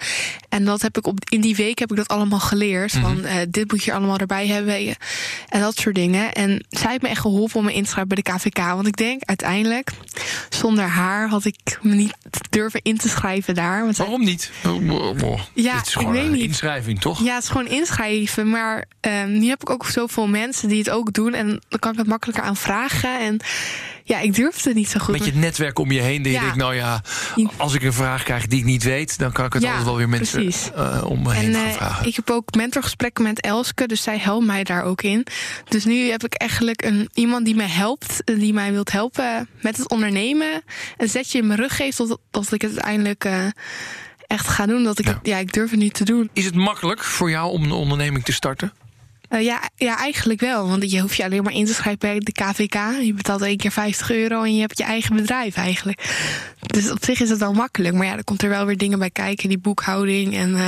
En 0.50 0.64
dat 0.64 0.82
heb 0.82 0.98
ik 0.98 1.06
op, 1.06 1.18
in 1.30 1.40
die 1.40 1.56
week 1.56 1.78
heb 1.78 1.90
ik 1.90 1.96
dat 1.96 2.08
allemaal 2.08 2.40
geleerd. 2.40 2.92
Van 2.92 3.24
eh, 3.24 3.34
dit 3.48 3.70
moet 3.70 3.84
je 3.84 3.92
allemaal 3.92 4.18
erbij 4.18 4.46
hebben. 4.46 4.96
En 5.48 5.60
dat 5.60 5.76
soort 5.78 5.94
dingen. 5.94 6.32
En 6.32 6.64
zij 6.68 6.90
heeft 6.90 7.02
me 7.02 7.08
echt 7.08 7.20
geholpen 7.20 7.56
om 7.56 7.64
me 7.64 7.74
in 7.74 7.82
te 7.82 7.88
schrijven 7.90 8.14
bij 8.14 8.22
de 8.24 8.30
KVK. 8.32 8.58
Want 8.58 8.86
ik 8.86 8.96
denk 8.96 9.22
uiteindelijk, 9.24 9.90
zonder 10.48 10.84
haar 10.84 11.28
had 11.28 11.44
ik 11.44 11.78
me 11.82 11.94
niet 11.94 12.12
durven 12.50 12.80
in 12.82 12.96
te 12.98 13.08
schrijven 13.08 13.54
daar. 13.54 13.82
Want 13.82 13.96
zij- 13.96 14.04
Waarom 14.04 14.24
niet? 14.24 14.50
Ja, 15.54 15.72
Dit 15.76 15.86
is 15.86 15.88
ik 15.88 15.98
gewoon 15.98 16.12
weet 16.12 16.24
een 16.24 16.30
niet. 16.32 16.40
inschrijving, 16.42 17.00
toch? 17.00 17.24
Ja, 17.24 17.34
het 17.34 17.42
is 17.42 17.48
gewoon 17.48 17.66
inschrijven. 17.68 18.50
Maar 18.50 18.84
ehm, 19.00 19.38
nu 19.38 19.48
heb 19.48 19.60
ik 19.60 19.70
ook 19.70 19.86
zoveel 19.86 20.26
mensen 20.28 20.68
die 20.68 20.78
het 20.78 20.90
ook 20.90 21.12
doen. 21.12 21.34
En 21.34 21.60
dan 21.68 21.78
kan 21.78 21.92
ik 21.92 21.98
het 21.98 22.06
makkelijker 22.06 22.44
aan 22.44 22.56
vragen. 22.56 23.20
En 23.20 23.40
ja, 24.10 24.18
ik 24.20 24.34
durfde 24.34 24.68
het 24.68 24.78
niet 24.78 24.88
zo 24.88 24.98
goed. 25.00 25.18
Met 25.18 25.24
je 25.24 25.34
netwerk 25.34 25.78
om 25.78 25.90
je 25.90 26.00
heen. 26.00 26.22
Dat 26.22 26.26
je 26.32 26.38
Ja. 26.38 26.40
denkt, 26.40 26.56
nou 26.56 26.74
ja, 26.74 27.02
als 27.56 27.74
ik 27.74 27.82
een 27.82 27.92
vraag 27.92 28.22
krijg 28.22 28.46
die 28.46 28.58
ik 28.58 28.64
niet 28.64 28.82
weet... 28.82 29.18
dan 29.18 29.32
kan 29.32 29.44
ik 29.44 29.52
het 29.52 29.62
Ja, 29.62 29.68
altijd 29.68 29.86
wel 29.86 29.96
weer 29.96 30.08
mensen 30.08 30.52
eh, 30.74 31.04
om 31.04 31.22
me 31.22 31.32
heen 31.34 31.46
En 31.46 31.54
gaan 31.54 31.66
eh, 31.68 31.72
vragen. 31.72 32.06
ik 32.06 32.16
heb 32.16 32.30
ook 32.30 32.54
mentorgesprekken 32.54 33.24
met 33.24 33.40
Elske, 33.40 33.86
dus 33.86 34.02
zij 34.02 34.18
helpt 34.18 34.46
mij 34.46 34.64
daar 34.64 34.82
ook 34.82 35.02
in. 35.02 35.26
Dus 35.68 35.84
nu 35.84 36.10
heb 36.10 36.24
ik 36.24 36.34
eigenlijk 36.34 36.84
een, 36.84 37.08
iemand 37.14 37.44
die 37.44 37.54
mij 37.54 37.68
helpt, 37.68 38.24
eh, 38.24 38.38
die 38.38 38.52
mij 38.52 38.72
wilt 38.72 38.92
helpen 38.92 39.48
met 39.60 39.76
het 39.76 39.88
ondernemen. 39.90 40.62
Een 40.96 41.08
zetje 41.08 41.38
in 41.38 41.46
mijn 41.46 41.58
rug 41.58 41.76
geeft 41.76 41.96
tot, 41.96 42.18
tot 42.30 42.52
ik 42.52 42.62
het 42.62 42.70
uiteindelijk 42.70 43.28
echt 44.26 44.48
ga 44.48 44.66
doen. 44.66 44.84
Dat 44.84 44.98
ik, 44.98 45.04
Ja. 45.06 45.10
het, 45.12 45.26
ja, 45.26 45.36
ik 45.38 45.52
durf 45.52 45.70
het 45.70 45.78
nu 45.80 45.88
te 45.88 46.04
doen. 46.04 46.30
Is 46.32 46.44
het 46.44 46.54
makkelijk 46.54 47.04
voor 47.04 47.30
jou 47.30 47.50
om 47.50 47.62
een 47.64 47.72
onderneming 47.72 48.24
te 48.24 48.32
starten? 48.32 48.72
Eh, 49.30 49.42
ja, 49.44 49.68
ja, 49.76 49.96
eigenlijk 49.98 50.40
wel. 50.40 50.68
Want 50.68 50.90
je 50.90 51.00
hoeft 51.00 51.16
je 51.16 51.24
alleen 51.24 51.42
maar 51.42 51.52
in 51.52 51.64
te 51.64 51.74
schrijven 51.74 51.98
bij 51.98 52.18
de 52.18 52.32
KVK. 52.32 52.74
Je 53.02 53.12
betaalt 53.14 53.42
één 53.42 53.56
keer 53.56 53.70
50 53.70 54.10
euro 54.10 54.42
en 54.42 54.54
je 54.54 54.60
hebt 54.60 54.78
je 54.78 54.84
eigen 54.84 55.16
bedrijf 55.16 55.56
eigenlijk. 55.56 56.14
Dus 56.60 56.90
op 56.90 57.04
zich 57.04 57.20
is 57.20 57.30
het 57.30 57.38
wel 57.38 57.52
makkelijk. 57.52 57.94
Maar 57.94 58.06
ja, 58.06 58.16
er 58.16 58.24
komt 58.24 58.42
er 58.42 58.48
wel 58.48 58.66
weer 58.66 58.76
dingen 58.76 58.98
bij 58.98 59.10
kijken. 59.10 59.48
Die 59.48 59.58
boekhouding 59.58 60.36
en 60.36 60.56
eh, 60.56 60.66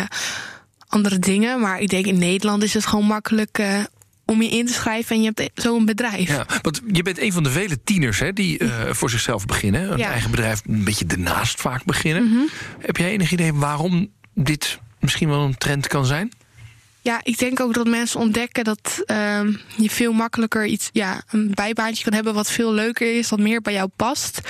andere 0.89 1.19
dingen. 1.19 1.61
Maar 1.61 1.81
ik 1.81 1.89
denk 1.89 2.07
in 2.07 2.19
Nederland 2.19 2.63
is 2.63 2.75
het 2.75 2.87
gewoon 2.87 3.05
makkelijk 3.05 3.59
eh, 3.59 3.79
om 4.27 4.43
je 4.43 4.49
in 4.49 4.67
te 4.67 4.73
schrijven. 4.73 5.17
En 5.17 5.23
je 5.23 5.33
hebt 5.35 5.61
zo'n 5.63 5.85
bedrijf. 5.85 6.29
Ja, 6.29 6.47
want 6.63 6.81
je 6.93 7.03
bent 7.03 7.19
een 7.21 7.33
van 7.33 7.43
de 7.43 7.51
vele 7.51 7.83
tieners 7.85 8.19
hè, 8.19 8.33
die 8.33 8.61
voor 8.91 9.11
zichzelf 9.11 9.47
beginnen. 9.47 9.93
Een 9.93 9.99
Ja. 9.99 10.11
eigen 10.11 10.31
bedrijf 10.31 10.61
een 10.67 10.85
beetje 10.85 11.05
ernaast 11.09 11.61
vaak 11.61 11.85
beginnen. 11.85 12.49
Heb 12.79 12.97
jij 12.97 13.11
enig 13.11 13.33
idee 13.33 13.55
waarom 13.55 14.09
dit 14.35 14.79
misschien 15.01 15.29
wel 15.29 15.41
een 15.45 15.59
trend 15.59 15.87
kan 15.87 16.07
zijn? 16.07 16.33
Ja, 17.03 17.21
ik 17.23 17.39
denk 17.39 17.61
ook 17.61 17.75
dat 17.75 17.87
mensen 17.87 18.21
ontdekken 18.21 18.65
dat 18.65 19.03
ehm, 19.07 19.53
je 19.77 19.91
veel 19.91 20.13
makkelijker 20.13 20.67
iets, 20.67 20.89
ja, 20.93 21.23
een 21.31 21.51
bijbaantje 21.55 22.05
kan 22.05 22.13
hebben 22.13 22.35
wat 22.35 22.51
veel 22.51 22.73
leuker 22.73 23.19
is, 23.19 23.29
wat 23.29 23.39
meer 23.39 23.61
bij 23.61 23.73
jou 23.73 23.89
past. 23.97 24.41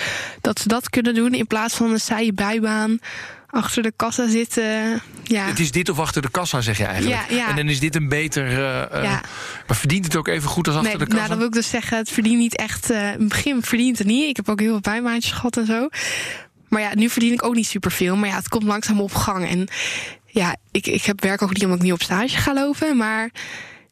Dat 0.40 0.60
ze 0.60 0.68
dat 0.68 0.90
kunnen 0.90 1.14
doen 1.14 1.34
in 1.34 1.46
plaats 1.46 1.74
van 1.74 1.90
een 1.90 2.00
saaie 2.00 2.32
bijbaan 2.32 2.98
achter 3.50 3.82
de 3.82 3.92
kassa 3.96 4.28
zitten. 4.28 5.02
Ja, 5.22 5.46
Het 5.46 5.58
is 5.60 5.70
dit 5.70 5.88
of 5.88 5.98
achter 5.98 6.22
de 6.22 6.30
kassa, 6.30 6.60
zeg 6.60 6.78
je 6.78 6.84
eigenlijk. 6.84 7.30
Ja, 7.30 7.36
ja. 7.36 7.48
En 7.48 7.56
dan 7.56 7.68
is 7.68 7.80
dit 7.80 7.94
een 7.94 8.08
beter... 8.08 8.46
eh, 8.46 8.82
eh, 8.82 9.02
Ja. 9.04 9.20
Maar 9.66 9.76
verdient 9.76 10.04
het 10.04 10.16
ook 10.16 10.28
even 10.28 10.48
goed 10.48 10.66
als 10.66 10.76
achter 10.76 10.90
nee, 10.98 11.00
de 11.00 11.04
kassa? 11.06 11.16
nou, 11.18 11.28
dan 11.28 11.38
wil 11.38 11.46
ik 11.46 11.52
dus 11.52 11.70
zeggen, 11.70 11.96
het 11.96 12.10
verdient 12.10 12.38
niet 12.38 12.56
echt. 12.56 12.90
eh, 12.90 12.98
in 13.12 13.18
het 13.18 13.28
begin 13.28 13.62
verdient 13.62 13.98
het 13.98 14.06
niet. 14.06 14.28
Ik 14.28 14.36
heb 14.36 14.48
ook 14.48 14.60
heel 14.60 14.70
veel 14.70 14.80
bijbaantjes 14.92 15.32
gehad 15.32 15.56
en 15.56 15.66
zo. 15.66 15.88
Maar 16.68 16.80
ja, 16.82 16.94
nu 16.94 17.08
verdien 17.08 17.32
ik 17.32 17.44
ook 17.44 17.54
niet 17.54 17.66
superveel. 17.66 18.16
Maar 18.16 18.28
ja, 18.28 18.34
het 18.36 18.48
komt 18.48 18.62
langzaam 18.62 19.00
op 19.00 19.14
gang. 19.14 19.48
En 19.48 19.68
ja, 20.33 20.57
ik, 20.71 20.87
ik 20.87 21.03
heb 21.03 21.21
werk 21.21 21.42
ook 21.42 21.53
niet 21.53 21.62
omdat 21.62 21.79
ik 21.79 21.83
niet 21.83 21.92
op 21.92 22.03
stage 22.03 22.37
ga 22.37 22.55
lopen. 22.55 22.97
Maar 22.97 23.31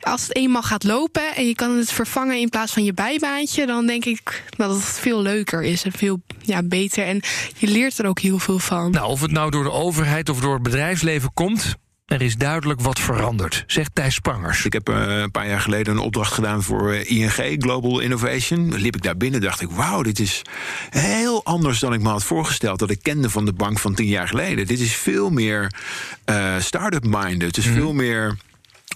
als 0.01 0.23
het 0.23 0.37
eenmaal 0.37 0.63
gaat 0.63 0.85
lopen 0.85 1.35
en 1.37 1.47
je 1.47 1.55
kan 1.55 1.77
het 1.77 1.93
vervangen 1.93 2.39
in 2.39 2.49
plaats 2.49 2.73
van 2.73 2.85
je 2.85 2.95
bijbaantje, 2.95 3.67
dan 3.67 3.87
denk 3.87 4.05
ik 4.05 4.45
dat 4.57 4.75
het 4.75 4.85
veel 4.85 5.23
leuker 5.23 5.63
is 5.63 5.85
en 5.85 5.93
veel 5.93 6.21
ja, 6.43 6.63
beter. 6.63 7.05
En 7.05 7.21
je 7.57 7.67
leert 7.67 7.99
er 7.99 8.07
ook 8.07 8.21
heel 8.21 8.39
veel 8.39 8.59
van. 8.59 8.91
Nou, 8.91 9.09
of 9.09 9.21
het 9.21 9.31
nou 9.31 9.51
door 9.51 9.65
de 9.65 9.73
overheid 9.73 10.29
of 10.29 10.41
door 10.41 10.55
het 10.55 10.63
bedrijfsleven 10.63 11.33
komt. 11.35 11.77
Er 12.11 12.23
is 12.23 12.37
duidelijk 12.37 12.81
wat 12.81 13.01
veranderd, 13.01 13.65
zegt 13.67 13.95
Thijs 13.95 14.15
Spangers. 14.15 14.65
Ik 14.65 14.73
heb 14.73 14.89
uh, 14.89 15.19
een 15.19 15.31
paar 15.31 15.49
jaar 15.49 15.61
geleden 15.61 15.93
een 15.93 16.03
opdracht 16.03 16.33
gedaan 16.33 16.63
voor 16.63 16.95
uh, 16.95 17.11
ING, 17.11 17.63
Global 17.63 18.01
Innovation. 18.01 18.71
Dan 18.71 18.81
liep 18.81 18.97
ik 18.97 19.03
daar 19.03 19.17
binnen 19.17 19.41
dacht 19.41 19.61
ik, 19.61 19.71
wauw, 19.71 20.03
dit 20.03 20.19
is 20.19 20.43
heel 20.91 21.45
anders 21.45 21.79
dan 21.79 21.93
ik 21.93 22.01
me 22.01 22.09
had 22.09 22.25
voorgesteld... 22.25 22.79
dat 22.79 22.91
ik 22.91 23.03
kende 23.03 23.31
van 23.31 23.45
de 23.45 23.53
bank 23.53 23.79
van 23.79 23.95
tien 23.95 24.07
jaar 24.07 24.29
geleden. 24.29 24.67
Dit 24.67 24.81
is 24.81 24.95
veel 24.95 25.31
meer 25.31 25.73
uh, 26.31 26.55
start-up 26.59 27.05
minded. 27.05 27.43
Het 27.43 27.57
is 27.57 27.67
mm. 27.67 27.75
veel 27.75 27.93
meer 27.93 28.37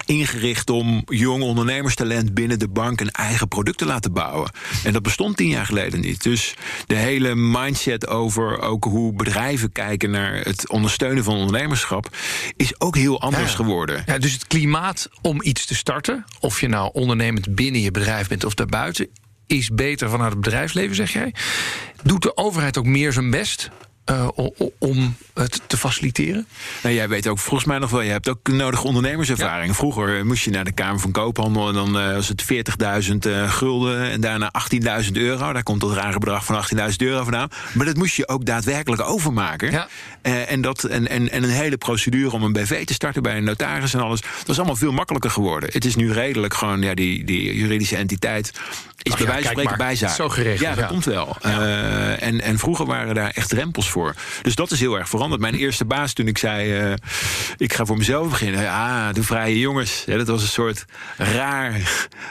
ingericht 0.07 0.71
om 0.71 1.03
jong 1.07 1.43
ondernemerstalent 1.43 2.35
binnen 2.35 2.59
de 2.59 2.69
bank 2.69 3.01
een 3.01 3.11
eigen 3.11 3.49
product 3.49 3.79
te 3.79 3.87
laten 3.87 4.13
bouwen. 4.13 4.51
En 4.85 4.93
dat 4.93 5.03
bestond 5.03 5.37
tien 5.37 5.49
jaar 5.49 5.67
geleden 5.67 6.01
niet. 6.01 6.23
Dus 6.23 6.55
de 6.87 6.95
hele 6.95 7.35
mindset 7.35 8.07
over 8.07 8.61
ook 8.61 8.85
hoe 8.85 9.13
bedrijven 9.13 9.73
kijken 9.73 10.11
naar 10.11 10.35
het 10.35 10.69
ondersteunen 10.69 11.25
van 11.25 11.35
ondernemerschap 11.35 12.17
is 12.57 12.81
ook 12.81 12.97
heel 12.97 13.21
anders 13.21 13.51
ja. 13.51 13.57
geworden. 13.57 14.03
Ja, 14.07 14.19
dus 14.19 14.33
het 14.33 14.47
klimaat 14.47 15.09
om 15.23 15.43
iets 15.43 15.67
te 15.67 15.75
starten, 15.75 16.25
of 16.41 16.61
je 16.61 16.69
nou 16.69 16.91
ondernemend 16.93 17.55
binnen 17.55 17.81
je 17.81 17.91
bedrijf 17.91 18.29
bent 18.29 18.45
of 18.45 18.55
daarbuiten, 18.55 19.09
is 19.47 19.69
beter 19.69 20.11
vanuit 20.11 20.33
het 20.33 20.41
bedrijfsleven, 20.41 20.97
zeg 20.97 21.13
jij. 21.13 21.35
Doet 22.03 22.23
de 22.23 22.37
overheid 22.37 22.79
ook 22.79 22.87
meer 22.87 23.13
zijn 23.13 23.31
best 23.31 23.71
uh, 24.11 24.29
om 24.79 25.17
het 25.35 25.61
te 25.67 25.77
faciliteren? 25.77 26.47
Nou, 26.83 26.95
jij 26.95 27.09
weet 27.09 27.27
ook 27.27 27.39
volgens 27.39 27.65
mij 27.65 27.79
nog 27.79 27.91
wel, 27.91 28.01
je 28.01 28.11
hebt 28.11 28.29
ook 28.29 28.49
nodig 28.49 28.85
ondernemerservaring. 28.85 29.69
Ja. 29.69 29.75
Vroeger 29.75 30.27
moest 30.27 30.45
je 30.45 30.51
naar 30.51 30.65
de 30.65 30.73
Kamer 30.73 31.01
van 31.01 31.11
Koophandel 31.11 31.69
en 31.69 31.75
dan 31.75 32.01
uh, 32.01 32.15
was 32.15 32.29
het 32.29 32.45
40.000 33.09 33.15
uh, 33.27 33.51
gulden 33.51 34.11
en 34.11 34.21
daarna 34.21 34.53
18.000 35.05 35.13
euro. 35.13 35.53
Daar 35.53 35.63
komt 35.63 35.81
dat 35.81 35.93
rare 35.93 36.19
bedrag 36.19 36.45
van 36.45 36.65
18.000 36.77 36.97
euro 36.97 37.23
vandaan. 37.23 37.49
Maar 37.75 37.87
dat 37.87 37.97
moest 37.97 38.17
je 38.17 38.29
ook 38.29 38.45
daadwerkelijk 38.45 39.03
overmaken. 39.03 39.71
Ja. 39.71 39.89
en, 40.23 40.61
dat, 40.61 40.85
en, 40.85 41.09
en, 41.09 41.31
en 41.31 41.43
een 41.43 41.51
hele 41.51 41.77
procedure 41.77 42.33
om 42.33 42.43
een 42.43 42.53
BV 42.53 42.85
te 42.85 42.95
starten 42.95 43.23
bij 43.23 43.37
een 43.37 43.45
notaris 43.45 43.95
en 43.95 44.01
alles. 44.01 44.21
Dat 44.21 44.49
is 44.49 44.57
allemaal 44.57 44.77
veel 44.77 44.93
makkelijker 44.93 45.31
geworden. 45.31 45.69
Het 45.73 45.85
is 45.85 45.97
nu 45.97 46.13
redelijk 46.13 46.55
gewoon, 46.55 46.83
ja, 46.83 46.95
die, 46.95 47.25
die 47.25 47.55
juridische 47.55 47.97
entiteit 47.97 48.53
is 49.05 49.13
Ach 49.13 49.19
bij 49.19 49.27
ja, 49.27 49.33
wijze 49.33 49.49
van 49.49 49.57
spreken 49.57 49.79
bijzaak. 49.79 50.15
zo 50.15 50.29
geregeld, 50.29 50.61
Ja, 50.61 50.69
dat 50.69 50.79
ja. 50.79 50.87
komt 50.87 51.05
wel. 51.05 51.37
Uh, 51.47 52.23
en, 52.23 52.41
en 52.41 52.59
vroeger 52.59 52.87
waren 52.87 53.15
daar 53.15 53.31
echt 53.31 53.53
rempels 53.53 53.91
voor. 53.91 54.15
Dus 54.43 54.55
dat 54.55 54.71
is 54.71 54.81
heel 54.81 54.99
erg 54.99 55.09
veranderd. 55.09 55.41
Mijn 55.41 55.55
eerste 55.55 55.85
baas 55.85 56.13
toen 56.13 56.27
ik 56.27 56.39
zei... 56.39 56.89
Uh, 56.89 56.95
ik 57.57 57.73
ga 57.73 57.85
voor 57.85 57.97
mezelf 57.97 58.29
beginnen. 58.29 58.63
Ja, 58.63 59.13
de 59.13 59.23
vrije 59.23 59.59
jongens. 59.59 60.05
Dat 60.07 60.27
was 60.27 60.43
een 60.43 60.49
soort 60.49 60.85
raar, 61.17 61.81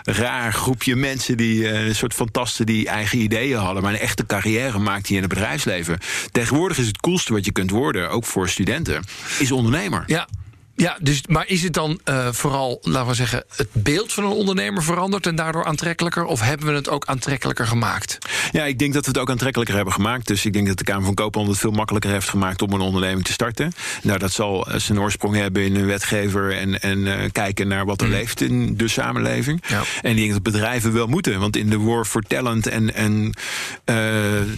raar 0.04 0.54
groepje 0.54 0.96
mensen... 0.96 1.38
die 1.38 1.60
uh, 1.60 1.86
een 1.86 1.96
soort 1.96 2.14
fantasten 2.14 2.66
die 2.66 2.88
eigen 2.88 3.20
ideeën 3.20 3.58
hadden... 3.58 3.84
maar 3.84 3.94
een 3.94 4.00
echte 4.00 4.26
carrière 4.26 4.80
maakte 4.80 5.14
in 5.14 5.20
het 5.20 5.30
bedrijfsleven. 5.30 6.00
Tegenwoordig 6.32 6.78
is 6.78 6.88
het 6.88 7.00
coolste 7.00 7.34
wat 7.34 7.46
je 7.46 7.52
kunt 7.52 7.70
worden... 7.72 8.10
ook 8.10 8.26
voor 8.26 8.50
studenten, 8.50 9.04
is 9.40 9.52
ondernemer. 9.52 10.04
Ja, 10.08 10.28
ja, 10.76 10.98
dus, 11.02 11.22
maar 11.28 11.48
is 11.48 11.64
het 11.64 11.74
dan 11.74 12.00
uh, 12.10 12.28
vooral, 12.32 12.80
laten 12.82 13.08
we 13.08 13.14
zeggen, 13.14 13.44
het 13.56 13.68
beeld 13.72 14.14
van 14.14 14.24
een 14.24 14.32
ondernemer 14.32 14.84
veranderd 14.84 15.28
en 15.28 15.36
daardoor 15.36 15.66
aantrekkelijker? 15.66 16.26
Of 16.26 16.42
hebben 16.42 16.68
we 16.68 16.74
het 16.74 16.90
ook 16.90 17.06
aantrekkelijker 17.06 17.68
gemaakt? 17.68 18.18
Ja, 18.52 18.64
ik 18.64 18.80
denk 18.80 18.94
dat 18.94 19.06
we 19.06 19.12
het 19.12 19.20
ook 19.20 19.30
aantrekkelijker 19.30 19.76
hebben 19.76 19.94
gemaakt. 19.94 20.28
Dus 20.28 20.46
ik 20.46 20.54
denk 20.54 20.68
dat 20.68 20.78
de 20.78 20.84
Kamer 20.84 21.06
van 21.06 21.14
Koophandel 21.14 21.52
het 21.52 21.62
veel 21.62 21.72
makkelijker 21.72 22.12
heeft 22.12 22.30
gemaakt 22.30 22.62
om 22.62 22.74
een 22.74 22.82
onderneming 22.82 23.26
te 23.26 23.32
starten. 23.32 23.74
Nou, 24.04 24.20
dat 24.20 24.32
zal 24.32 24.68
zijn 24.76 25.00
oorsprong 25.00 25.36
hebben 25.36 25.64
in 25.64 25.76
een 25.76 25.86
wetgever 25.86 26.58
en, 26.58 26.80
en 26.80 26.98
uh, 26.98 27.14
kijken 27.32 27.68
naar 27.68 27.86
wat 27.86 28.02
er 28.02 28.08
mm. 28.08 28.14
leeft 28.14 28.42
in 28.42 28.78
de 28.78 28.88
samenleving. 28.88 29.64
Ja. 29.68 29.82
En 30.02 30.12
ik 30.12 30.18
denk 30.18 30.32
dat 30.32 30.44
bedrijven 30.44 30.94
wel 30.94 31.08
moeten. 31.08 31.40
Want 31.40 31.56
in 31.56 31.70
de 31.70 31.80
war 31.80 32.06
for 32.06 32.22
talent 32.22 32.68
en, 32.68 32.94
en 32.94 33.24
uh, 33.24 33.34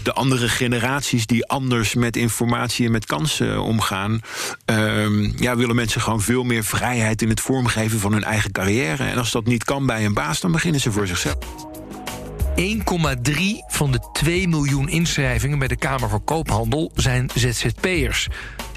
de 0.04 0.14
andere 0.14 0.50
generaties 0.50 1.26
die 1.26 1.48
anders 1.48 1.94
met 1.94 2.18
informatie 2.18 2.86
en 2.86 2.92
met 2.92 3.06
kansen 3.06 3.62
omgaan, 3.62 4.22
ja, 5.36 5.56
willen 5.56 5.76
mensen 5.76 6.02
gewoon 6.06 6.22
veel 6.22 6.44
meer 6.44 6.64
vrijheid 6.64 7.22
in 7.22 7.30
het 7.30 7.42
vormgeven 7.42 8.00
van 8.00 8.14
hun 8.14 8.24
eigen 8.24 8.52
carrière. 8.52 9.04
En 9.04 9.18
als 9.18 9.32
dat 9.32 9.46
niet 9.46 9.64
kan 9.64 9.86
bij 9.86 10.06
een 10.06 10.14
baas, 10.14 10.40
dan 10.40 10.52
beginnen 10.52 10.82
ze 10.82 10.92
voor 10.92 11.08
zichzelf. 11.08 11.38
1,3 12.56 12.64
van 13.68 13.92
de 13.92 14.00
2 14.14 14.48
miljoen 14.48 14.90
inschrijvingen 14.90 15.60
bij 15.60 15.68
de 15.68 15.76
Kamer 15.76 16.10
van 16.10 16.24
Koophandel 16.24 16.92
zijn 16.96 17.30
ZZP'ers. 17.36 18.28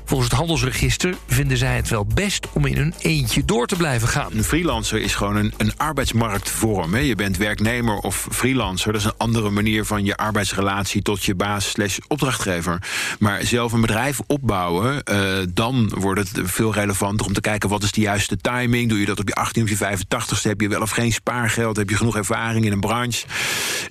Volgens 0.09 0.29
het 0.31 0.38
handelsregister 0.38 1.14
vinden 1.27 1.57
zij 1.59 1.77
het 1.77 1.88
wel 1.88 2.07
best 2.14 2.47
om 2.53 2.64
in 2.66 2.77
hun 2.77 2.94
eentje 2.99 3.44
door 3.44 3.66
te 3.66 3.77
blijven 3.77 4.09
gaan. 4.09 4.33
Een 4.33 4.44
freelancer 4.44 5.01
is 5.01 5.14
gewoon 5.14 5.37
een, 5.37 5.53
een 5.57 5.73
arbeidsmarktvorm. 5.77 6.94
Hè. 6.94 7.01
Je 7.01 7.14
bent 7.14 7.37
werknemer 7.37 7.97
of 7.97 8.29
freelancer. 8.31 8.92
Dat 8.92 9.01
is 9.01 9.07
een 9.07 9.16
andere 9.16 9.51
manier 9.51 9.85
van 9.85 10.05
je 10.05 10.16
arbeidsrelatie 10.16 11.03
tot 11.03 11.25
je 11.25 11.35
baas 11.35 11.71
slash 11.71 11.99
opdrachtgever. 12.07 12.83
Maar 13.18 13.44
zelf 13.47 13.73
een 13.73 13.81
bedrijf 13.81 14.21
opbouwen, 14.27 15.03
uh, 15.12 15.38
dan 15.55 15.92
wordt 15.94 16.21
het 16.33 16.51
veel 16.51 16.73
relevanter 16.75 17.27
om 17.27 17.33
te 17.33 17.40
kijken 17.40 17.68
wat 17.68 17.83
is 17.83 17.92
de 17.92 18.01
juiste 18.01 18.37
timing. 18.37 18.88
Doe 18.88 19.01
je 19.01 19.07
dat 19.07 19.21
op 19.21 19.29
je 19.29 19.35
18 19.35 19.62
of 19.62 19.68
je 19.68 19.77
85ste? 19.77 20.42
Heb 20.42 20.61
je 20.61 20.68
wel 20.68 20.83
of 20.83 20.90
geen 20.90 21.12
spaargeld? 21.12 21.77
Heb 21.77 21.90
je 21.90 21.97
genoeg 21.97 22.16
ervaring 22.16 22.64
in 22.64 22.73
een 22.73 22.81
branche? 22.81 23.27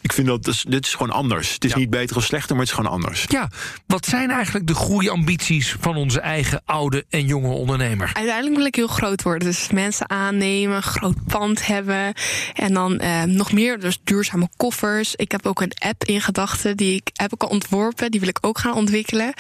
Ik 0.02 0.14
vind 0.14 0.28
dat 0.28 0.44
dus, 0.44 0.66
dit 0.68 0.86
is 0.86 0.94
gewoon 0.94 1.14
anders. 1.16 1.54
Het 1.54 1.66
is 1.66 1.72
Ja. 1.72 1.78
niet 1.78 1.90
beter 1.90 2.16
of 2.16 2.24
slechter, 2.24 2.50
maar 2.56 2.66
het 2.66 2.70
is 2.70 2.76
gewoon 2.76 2.92
anders. 2.92 3.26
Ja, 3.28 3.50
wat 3.88 4.06
zijn 4.06 4.32
eigenlijk 4.32 4.68
de 4.68 4.76
groeiambities 4.76 5.76
van 5.80 5.96
onze 6.08 6.20
eigen 6.20 6.62
oude 6.66 7.06
en 7.10 7.26
jonge 7.26 7.48
ondernemer? 7.48 8.10
Uiteindelijk 8.14 8.56
wil 8.56 8.66
ik 8.66 8.76
heel 8.76 8.88
groot 8.88 9.24
worden. 9.24 9.48
Dus 9.48 9.70
mensen 9.72 10.10
aannemen, 10.10 10.76
een 10.76 10.84
groot 10.84 11.26
pand 11.28 11.66
hebben. 11.66 12.14
En 12.54 12.74
dan 12.74 13.00
eh, 13.00 13.24
nog 13.24 13.52
meer, 13.52 13.80
dus 13.80 14.00
duurzame 14.04 14.50
koffers. 14.58 15.16
Ik 15.16 15.32
heb 15.32 15.46
ook 15.46 15.62
een 15.62 15.72
app 15.80 16.04
in 16.04 16.22
gedachten. 16.22 16.78
Die 16.78 16.96
ik, 16.96 17.10
heb 17.14 17.34
ik 17.34 17.44
al 17.44 17.50
ontworpen. 17.50 18.12
Die 18.12 18.20
wil 18.20 18.30
ik 18.30 18.38
ook 18.42 18.58
gaan 18.58 18.74
ontwikkelen. 18.74 19.34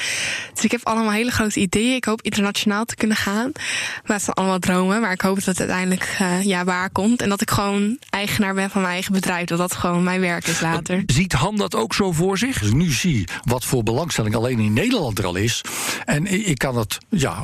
Dus 0.54 0.64
ik 0.64 0.72
heb 0.72 0.82
allemaal 0.84 1.12
hele 1.12 1.32
grote 1.32 1.60
ideeën. 1.60 1.96
Ik 1.96 2.06
hoop 2.06 2.22
internationaal 2.22 2.86
te 2.86 2.96
kunnen 2.96 3.18
gaan. 3.18 3.52
Maar 4.04 4.16
het 4.16 4.24
zijn 4.24 4.36
allemaal 4.36 4.60
dromen. 4.60 5.02
Maar 5.02 5.12
ik 5.12 5.22
hoop 5.22 5.36
dat 5.36 5.46
het 5.46 5.60
uiteindelijk 5.60 6.16
eh, 6.20 6.44
ja, 6.44 6.64
waar 6.64 6.90
komt. 6.90 7.22
En 7.22 7.30
dat 7.30 7.42
ik 7.42 7.52
gewoon 7.52 7.98
eigenaar 8.10 8.54
ben 8.54 8.70
van 8.70 8.82
mijn 8.82 8.94
eigen 8.94 9.14
bedrijf. 9.14 9.46
Dat 9.46 9.58
dat 9.58 9.74
gewoon 9.74 10.04
mijn 10.04 10.22
werk 10.22 10.48
is 10.48 10.62
later. 10.62 11.04
Ziet 11.06 11.34
Han 11.34 11.56
dat 11.56 11.76
ook 11.76 11.94
zo 11.94 12.12
voor 12.12 12.38
zich? 12.38 12.62
Ik 12.62 12.74
nu 12.74 12.92
zie 12.92 13.28
wat 13.44 13.66
voor 13.66 13.84
belangstelling 13.84 14.36
alleen 14.36 14.60
in 14.60 14.74
Nederland 14.74 15.20
er 15.20 15.26
al 15.26 15.36
is. 15.36 15.62
En 16.06 16.26
ik 16.26 16.57
ik 16.57 16.57
kan 16.58 16.78
het 16.78 16.98
ja, 17.10 17.44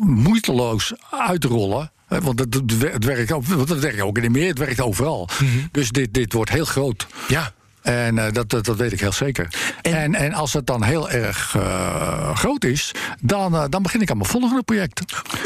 moeiteloos 0.00 0.92
uitrollen. 1.10 1.90
Want 2.08 2.38
het, 2.38 2.54
het 2.54 2.78
wer- 2.78 2.92
het 2.92 3.04
werkt 3.04 3.32
ook, 3.32 3.44
want 3.46 3.68
het 3.68 3.80
werkt 3.80 4.00
ook 4.00 4.16
in 4.16 4.22
de 4.22 4.30
meer, 4.30 4.48
het 4.48 4.58
werkt 4.58 4.80
overal. 4.80 5.28
Dus 5.70 5.90
dit, 5.90 6.14
dit 6.14 6.32
wordt 6.32 6.50
heel 6.50 6.64
groot. 6.64 7.06
Ja. 7.28 7.52
En 7.82 8.18
eh, 8.18 8.32
dat, 8.32 8.50
dat, 8.50 8.64
dat 8.64 8.76
weet 8.76 8.92
ik 8.92 9.00
heel 9.00 9.12
zeker. 9.12 9.48
En- 9.82 9.92
En, 9.94 10.14
en, 10.14 10.32
als 10.32 10.52
het 10.52 10.66
dan 10.66 10.82
heel 10.82 11.10
erg 11.10 11.54
eh, 11.56 12.36
groot 12.36 12.64
is, 12.64 12.92
dan, 13.20 13.54
eh, 13.54 13.64
dan 13.68 13.82
begin 13.82 14.00
ik 14.00 14.10
aan 14.10 14.16
mijn 14.16 14.28
volgende 14.30 14.62
project. 14.62 15.02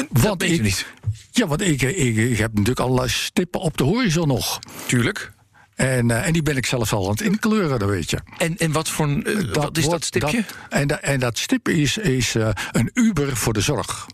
Want 0.08 0.42
weet 0.42 0.50
ik, 0.52 0.62
niet. 0.62 0.86
Ja, 1.30 1.46
want 1.46 1.60
ik, 1.60 1.82
ik, 1.82 2.16
ik 2.16 2.38
heb 2.38 2.50
natuurlijk 2.52 2.80
allerlei 2.80 3.08
stippen 3.08 3.60
op 3.60 3.76
de 3.76 3.84
horizon 3.84 4.28
nog. 4.28 4.58
Tuurlijk. 4.86 5.32
En, 5.74 6.10
eh, 6.10 6.26
en 6.26 6.32
die 6.32 6.42
ben 6.42 6.56
ik 6.56 6.66
zelfs 6.66 6.92
al 6.92 7.04
aan 7.04 7.10
het 7.10 7.20
inkleuren, 7.20 7.78
dat 7.78 7.88
weet 7.88 8.10
je. 8.10 8.18
En, 8.38 8.56
en 8.56 8.72
wat, 8.72 8.88
voor, 8.88 9.06
een, 9.06 9.26
eh, 9.26 9.52
wat 9.52 9.76
is 9.78 9.88
dat 9.88 10.04
stipje? 10.04 10.44
dat- 10.68 10.78
en, 10.80 11.02
en 11.02 11.20
dat 11.20 11.38
stip 11.38 11.68
is, 11.68 11.98
is 11.98 12.34
eh, 12.34 12.48
een 12.72 12.90
Uber 12.94 13.36
voor 13.36 13.52
de 13.52 13.60
zorg. 13.60 14.06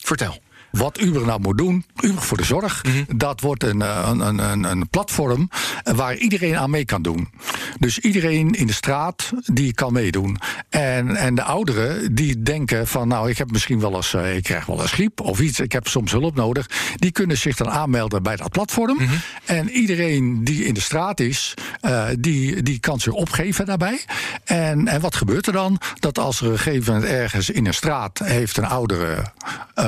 Vertel. 0.00 0.40
Wat 0.76 1.00
Uber 1.00 1.26
nou 1.26 1.40
moet 1.40 1.58
doen, 1.58 1.84
Uber 2.00 2.22
voor 2.22 2.36
de 2.36 2.44
zorg, 2.44 2.84
Mhm. 2.84 3.16
dat 3.16 3.40
wordt 3.40 3.62
een, 3.64 3.82
eh, 3.82 4.08
een, 4.10 4.20
een, 4.20 4.38
een, 4.38 4.64
een 4.64 4.88
platform 4.88 5.48
waar 5.96 6.16
iedereen 6.16 6.56
aan 6.56 6.70
mee 6.70 6.84
kan 6.84 7.02
doen. 7.02 7.28
Dus 7.78 7.98
iedereen 7.98 8.52
in 8.54 8.66
de 8.66 8.72
straat 8.72 9.32
die 9.44 9.72
kan 9.74 9.92
meedoen. 9.92 10.38
En, 10.68 11.16
en 11.16 11.34
de 11.34 11.42
ouderen 11.42 12.14
die 12.14 12.42
denken 12.42 12.86
van 12.86 13.08
nou, 13.08 13.30
ik 13.30 13.38
heb 13.38 13.50
misschien 13.50 13.80
wel 13.80 13.94
eens, 13.94 14.14
eh, 14.14 14.36
ik 14.36 14.42
krijg 14.42 14.66
wel 14.66 14.80
eens 14.80 14.92
griep 14.92 15.20
of 15.20 15.40
iets, 15.40 15.60
ik 15.60 15.72
heb 15.72 15.86
soms 15.86 16.12
hulp 16.12 16.34
nodig. 16.34 16.66
Die 16.96 17.12
kunnen 17.12 17.38
zich 17.38 17.56
dan 17.56 17.70
aanmelden 17.70 18.22
bij 18.22 18.36
dat 18.36 18.50
platform. 18.50 18.96
Mhm. 18.96 19.14
En 19.44 19.70
iedereen 19.70 20.44
die 20.44 20.64
in 20.64 20.74
de 20.74 20.80
straat 20.80 21.20
is, 21.20 21.54
eh, 21.80 22.04
die, 22.18 22.62
die 22.62 22.78
kan 22.78 23.00
zich 23.00 23.12
opgeven 23.12 23.66
daarbij. 23.66 24.00
En, 24.44 24.88
en 24.88 25.00
wat 25.00 25.14
gebeurt 25.14 25.46
er 25.46 25.52
dan? 25.52 25.80
Dat 25.98 26.18
als 26.18 26.40
er 26.40 26.46
een 26.50 26.58
gegeven 26.58 26.92
moment 26.94 27.12
ergens 27.12 27.50
in 27.50 27.66
een 27.66 27.74
straat 27.74 28.18
heeft 28.24 28.56
een 28.56 28.66
oudere 28.66 29.32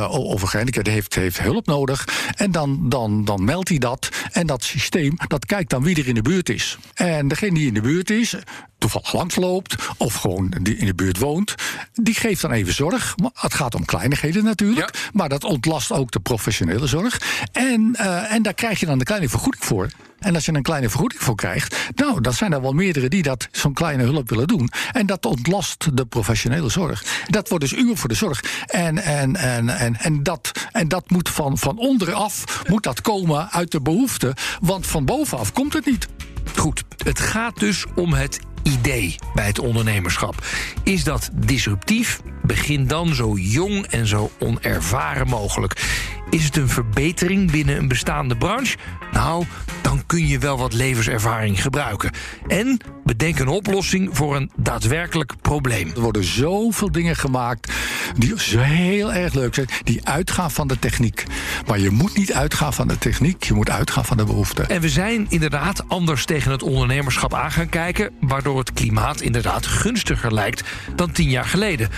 of 0.08 0.42
een 0.42 0.48
heeft, 0.86 1.14
heeft 1.14 1.40
hulp 1.40 1.66
nodig. 1.66 2.08
En 2.36 2.50
dan, 2.50 2.88
dan, 2.88 3.24
dan 3.24 3.44
meldt 3.44 3.68
hij 3.68 3.78
dat. 3.78 4.08
En 4.32 4.46
dat 4.46 4.64
systeem 4.64 5.16
dat 5.26 5.46
kijkt 5.46 5.70
dan 5.70 5.82
wie 5.82 5.96
er 5.96 6.08
in 6.08 6.14
de 6.14 6.22
buurt 6.22 6.48
is. 6.48 6.78
En 6.94 7.28
degene 7.28 7.54
die 7.54 7.66
in 7.66 7.74
de 7.74 7.80
buurt 7.80 8.10
is, 8.10 8.34
toevallig 8.78 9.12
langsloopt, 9.12 9.74
of 9.96 10.14
gewoon 10.14 10.52
die 10.62 10.76
in 10.76 10.86
de 10.86 10.94
buurt 10.94 11.18
woont, 11.18 11.54
die 11.92 12.14
geeft 12.14 12.40
dan 12.40 12.52
even 12.52 12.74
zorg. 12.74 13.14
Het 13.34 13.54
gaat 13.54 13.74
om 13.74 13.84
kleinigheden 13.84 14.44
natuurlijk. 14.44 15.08
Maar 15.12 15.28
dat 15.28 15.44
ontlast 15.44 15.92
ook 15.92 16.10
de 16.10 16.20
professionele 16.20 16.86
zorg. 16.86 17.20
En, 17.52 17.94
eh, 17.94 18.32
en 18.32 18.42
daar 18.42 18.54
krijg 18.54 18.80
je 18.80 18.86
dan 18.86 18.98
een 18.98 19.04
kleine 19.04 19.28
vergoeding 19.28 19.64
voor. 19.64 19.90
En 20.18 20.34
als 20.34 20.44
je 20.44 20.54
een 20.54 20.62
kleine 20.62 20.88
vergoeding 20.88 21.22
voor 21.22 21.34
krijgt, 21.34 21.76
nou, 21.94 22.20
dan 22.20 22.32
zijn 22.32 22.52
er 22.52 22.60
wel 22.60 22.72
meerdere 22.72 23.08
die 23.08 23.22
dat 23.22 23.48
zo'n 23.50 23.72
kleine 23.72 24.02
hulp 24.02 24.28
willen 24.28 24.46
doen. 24.46 24.70
En 24.92 25.06
dat 25.06 25.26
ontlast 25.26 25.96
de 25.96 26.06
professionele 26.06 26.68
zorg. 26.68 27.04
Dat 27.26 27.48
wordt 27.48 27.68
dus 27.68 27.78
uur 27.78 27.96
voor 27.96 28.08
de 28.08 28.14
zorg. 28.14 28.44
En, 28.66 28.98
en, 28.98 29.36
en, 29.36 29.68
en, 29.68 29.96
en, 29.96 30.22
dat, 30.22 30.52
en 30.72 30.88
dat 30.88 31.10
moet 31.10 31.28
van, 31.28 31.58
van 31.58 31.78
onderaf 31.78 32.62
moet 32.68 32.82
dat 32.82 33.00
komen 33.00 33.50
uit 33.50 33.70
de 33.70 33.80
behoefte. 33.80 34.36
Want 34.60 34.86
van 34.86 35.04
bovenaf 35.04 35.52
komt 35.52 35.72
het 35.72 35.86
niet. 35.86 36.08
Goed, 36.56 36.84
het 37.04 37.20
gaat 37.20 37.58
dus 37.58 37.84
om 37.94 38.12
het 38.12 38.40
idee 38.62 39.16
bij 39.34 39.46
het 39.46 39.58
ondernemerschap. 39.58 40.46
Is 40.82 41.04
dat 41.04 41.30
disruptief? 41.34 42.20
Begin 42.42 42.86
dan 42.86 43.14
zo 43.14 43.36
jong 43.36 43.86
en 43.86 44.06
zo 44.06 44.30
onervaren 44.38 45.28
mogelijk. 45.28 45.86
Is 46.30 46.44
het 46.44 46.56
een 46.56 46.68
verbetering 46.68 47.50
binnen 47.50 47.76
een 47.78 47.88
bestaande 47.88 48.36
branche? 48.36 48.76
Nou, 49.12 49.44
dan 49.82 50.02
kun 50.06 50.26
je 50.26 50.38
wel 50.38 50.58
wat 50.58 50.72
levenservaring 50.72 51.62
gebruiken. 51.62 52.10
En 52.46 52.80
bedenk 53.04 53.38
een 53.38 53.48
oplossing 53.48 54.16
voor 54.16 54.36
een 54.36 54.50
daadwerkelijk 54.56 55.32
probleem. 55.42 55.92
Er 55.94 56.00
worden 56.00 56.24
zoveel 56.24 56.92
dingen 56.92 57.16
gemaakt 57.16 57.72
die 58.16 58.40
zo 58.40 58.58
heel 58.58 59.12
erg 59.12 59.34
leuk 59.34 59.54
zijn, 59.54 59.68
die 59.84 60.06
uitgaan 60.06 60.50
van 60.50 60.68
de 60.68 60.78
techniek. 60.78 61.24
Maar 61.66 61.78
je 61.78 61.90
moet 61.90 62.16
niet 62.16 62.32
uitgaan 62.32 62.74
van 62.74 62.88
de 62.88 62.98
techniek, 62.98 63.44
je 63.44 63.54
moet 63.54 63.70
uitgaan 63.70 64.04
van 64.04 64.16
de 64.16 64.24
behoefte. 64.24 64.62
En 64.62 64.80
we 64.80 64.88
zijn 64.88 65.26
inderdaad 65.28 65.88
anders 65.88 66.24
tegen 66.24 66.50
het 66.50 66.62
ondernemerschap 66.62 67.34
aan 67.34 67.52
gaan 67.52 67.68
kijken, 67.68 68.10
waardoor 68.20 68.58
het 68.58 68.72
klimaat 68.72 69.20
inderdaad 69.20 69.66
gunstiger 69.66 70.34
lijkt 70.34 70.62
dan 70.96 71.12
tien 71.12 71.30
jaar 71.30 71.44
geleden. 71.44 71.88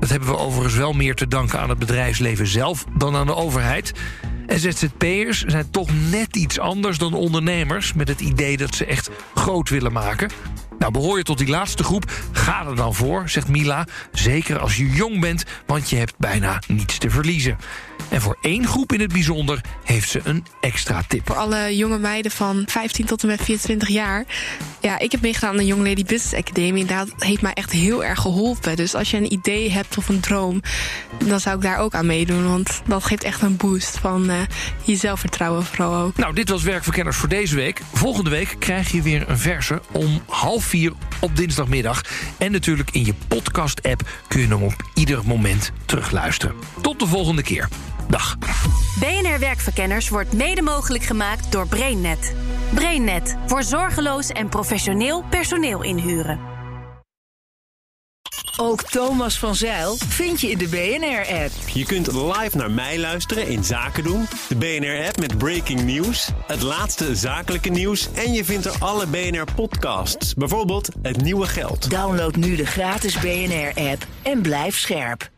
Dat 0.00 0.08
hebben 0.08 0.28
we 0.28 0.38
overigens 0.38 0.74
wel 0.74 0.92
meer 0.92 1.14
te 1.14 1.28
danken 1.28 1.60
aan 1.60 1.68
het 1.68 1.78
bedrijfsleven 1.78 2.46
zelf 2.46 2.84
dan 2.96 3.16
aan 3.16 3.26
de 3.26 3.34
overheid. 3.34 3.92
En 4.46 4.58
ZZP'ers 4.58 5.44
zijn 5.44 5.70
toch 5.70 5.88
net 6.10 6.36
iets 6.36 6.58
anders 6.58 6.98
dan 6.98 7.14
ondernemers... 7.14 7.92
met 7.92 8.08
het 8.08 8.20
idee 8.20 8.56
dat 8.56 8.74
ze 8.74 8.84
echt 8.84 9.10
groot 9.34 9.68
willen 9.68 9.92
maken. 9.92 10.30
Nou, 10.78 10.92
behoor 10.92 11.18
je 11.18 11.24
tot 11.24 11.38
die 11.38 11.48
laatste 11.48 11.84
groep, 11.84 12.12
ga 12.32 12.66
er 12.66 12.76
dan 12.76 12.94
voor, 12.94 13.28
zegt 13.28 13.48
Mila. 13.48 13.86
Zeker 14.12 14.58
als 14.58 14.76
je 14.76 14.90
jong 14.90 15.20
bent, 15.20 15.44
want 15.66 15.90
je 15.90 15.96
hebt 15.96 16.14
bijna 16.18 16.62
niets 16.66 16.98
te 16.98 17.10
verliezen. 17.10 17.56
En 18.08 18.20
voor 18.20 18.36
één 18.40 18.66
groep 18.66 18.92
in 18.92 19.00
het 19.00 19.12
bijzonder 19.12 19.60
heeft 19.84 20.10
ze 20.10 20.20
een 20.24 20.44
extra 20.60 21.02
tip. 21.08 21.26
Voor 21.26 21.36
alle 21.36 21.76
jonge 21.76 21.98
meiden 21.98 22.30
van 22.30 22.62
15 22.66 23.06
tot 23.06 23.22
en 23.22 23.28
met 23.28 23.42
24 23.42 23.88
jaar. 23.88 24.24
Ja, 24.80 24.98
ik 24.98 25.12
heb 25.12 25.20
meegedaan 25.20 25.50
aan 25.50 25.56
de 25.56 25.66
Young 25.66 25.86
Lady 25.86 26.04
Business 26.04 26.34
Academy. 26.34 26.80
En 26.80 26.86
dat 26.86 27.12
heeft 27.18 27.42
mij 27.42 27.52
echt 27.52 27.72
heel 27.72 28.04
erg 28.04 28.20
geholpen. 28.20 28.76
Dus 28.76 28.94
als 28.94 29.10
je 29.10 29.16
een 29.16 29.32
idee 29.32 29.70
hebt 29.70 29.98
of 29.98 30.08
een 30.08 30.20
droom, 30.20 30.62
dan 31.24 31.40
zou 31.40 31.56
ik 31.56 31.62
daar 31.62 31.78
ook 31.78 31.94
aan 31.94 32.06
meedoen. 32.06 32.48
Want 32.48 32.82
dat 32.86 33.04
geeft 33.04 33.24
echt 33.24 33.42
een 33.42 33.56
boost 33.56 33.98
van 33.98 34.30
uh, 34.30 34.36
je 34.82 34.96
zelfvertrouwen 34.96 35.64
vooral 35.64 35.94
ook. 35.94 36.16
Nou, 36.16 36.34
dit 36.34 36.48
was 36.48 36.62
Werkverkenners 36.62 37.16
voor 37.16 37.28
deze 37.28 37.54
week. 37.54 37.80
Volgende 37.92 38.30
week 38.30 38.56
krijg 38.58 38.92
je 38.92 39.02
weer 39.02 39.28
een 39.28 39.38
verse 39.38 39.80
om 39.92 40.22
half 40.26 40.64
vier 40.64 40.92
op 41.20 41.36
dinsdagmiddag. 41.36 42.02
En 42.38 42.52
natuurlijk 42.52 42.90
in 42.90 43.04
je 43.04 43.14
podcast-app 43.28 44.08
kun 44.28 44.40
je 44.40 44.46
hem 44.46 44.62
op 44.62 44.90
ieder 44.94 45.20
moment 45.24 45.72
terugluisteren. 45.86 46.56
Tot 46.80 46.98
de 46.98 47.06
volgende 47.06 47.42
keer. 47.42 47.68
Dag. 48.08 48.36
BNR 48.98 49.38
Werkverkenners 49.38 50.08
wordt 50.08 50.32
mede 50.32 50.62
mogelijk 50.62 51.04
gemaakt 51.04 51.52
door 51.52 51.68
BrainNet. 51.68 52.34
BrainNet 52.74 53.36
voor 53.46 53.62
zorgeloos 53.62 54.28
en 54.28 54.48
professioneel 54.48 55.24
personeel 55.30 55.82
inhuren. 55.82 56.54
Ook 58.56 58.82
Thomas 58.82 59.38
van 59.38 59.54
Zeil 59.54 59.96
vind 59.96 60.40
je 60.40 60.50
in 60.50 60.58
de 60.58 60.68
BNR-app. 60.68 61.50
Je 61.72 61.84
kunt 61.84 62.12
live 62.12 62.56
naar 62.56 62.70
mij 62.70 62.98
luisteren 62.98 63.48
in 63.48 63.64
Zaken 63.64 64.04
doen. 64.04 64.26
De 64.48 64.56
BNR-app 64.56 65.18
met 65.18 65.38
breaking 65.38 65.82
news, 65.82 66.30
het 66.46 66.62
laatste 66.62 67.16
zakelijke 67.16 67.68
nieuws... 67.68 68.08
en 68.12 68.32
je 68.32 68.44
vindt 68.44 68.66
er 68.66 68.74
alle 68.78 69.06
BNR-podcasts, 69.06 70.34
bijvoorbeeld 70.34 70.88
Het 71.02 71.22
Nieuwe 71.22 71.46
Geld. 71.46 71.90
Download 71.90 72.34
nu 72.34 72.56
de 72.56 72.66
gratis 72.66 73.18
BNR-app 73.18 74.06
en 74.22 74.42
blijf 74.42 74.78
scherp. 74.78 75.34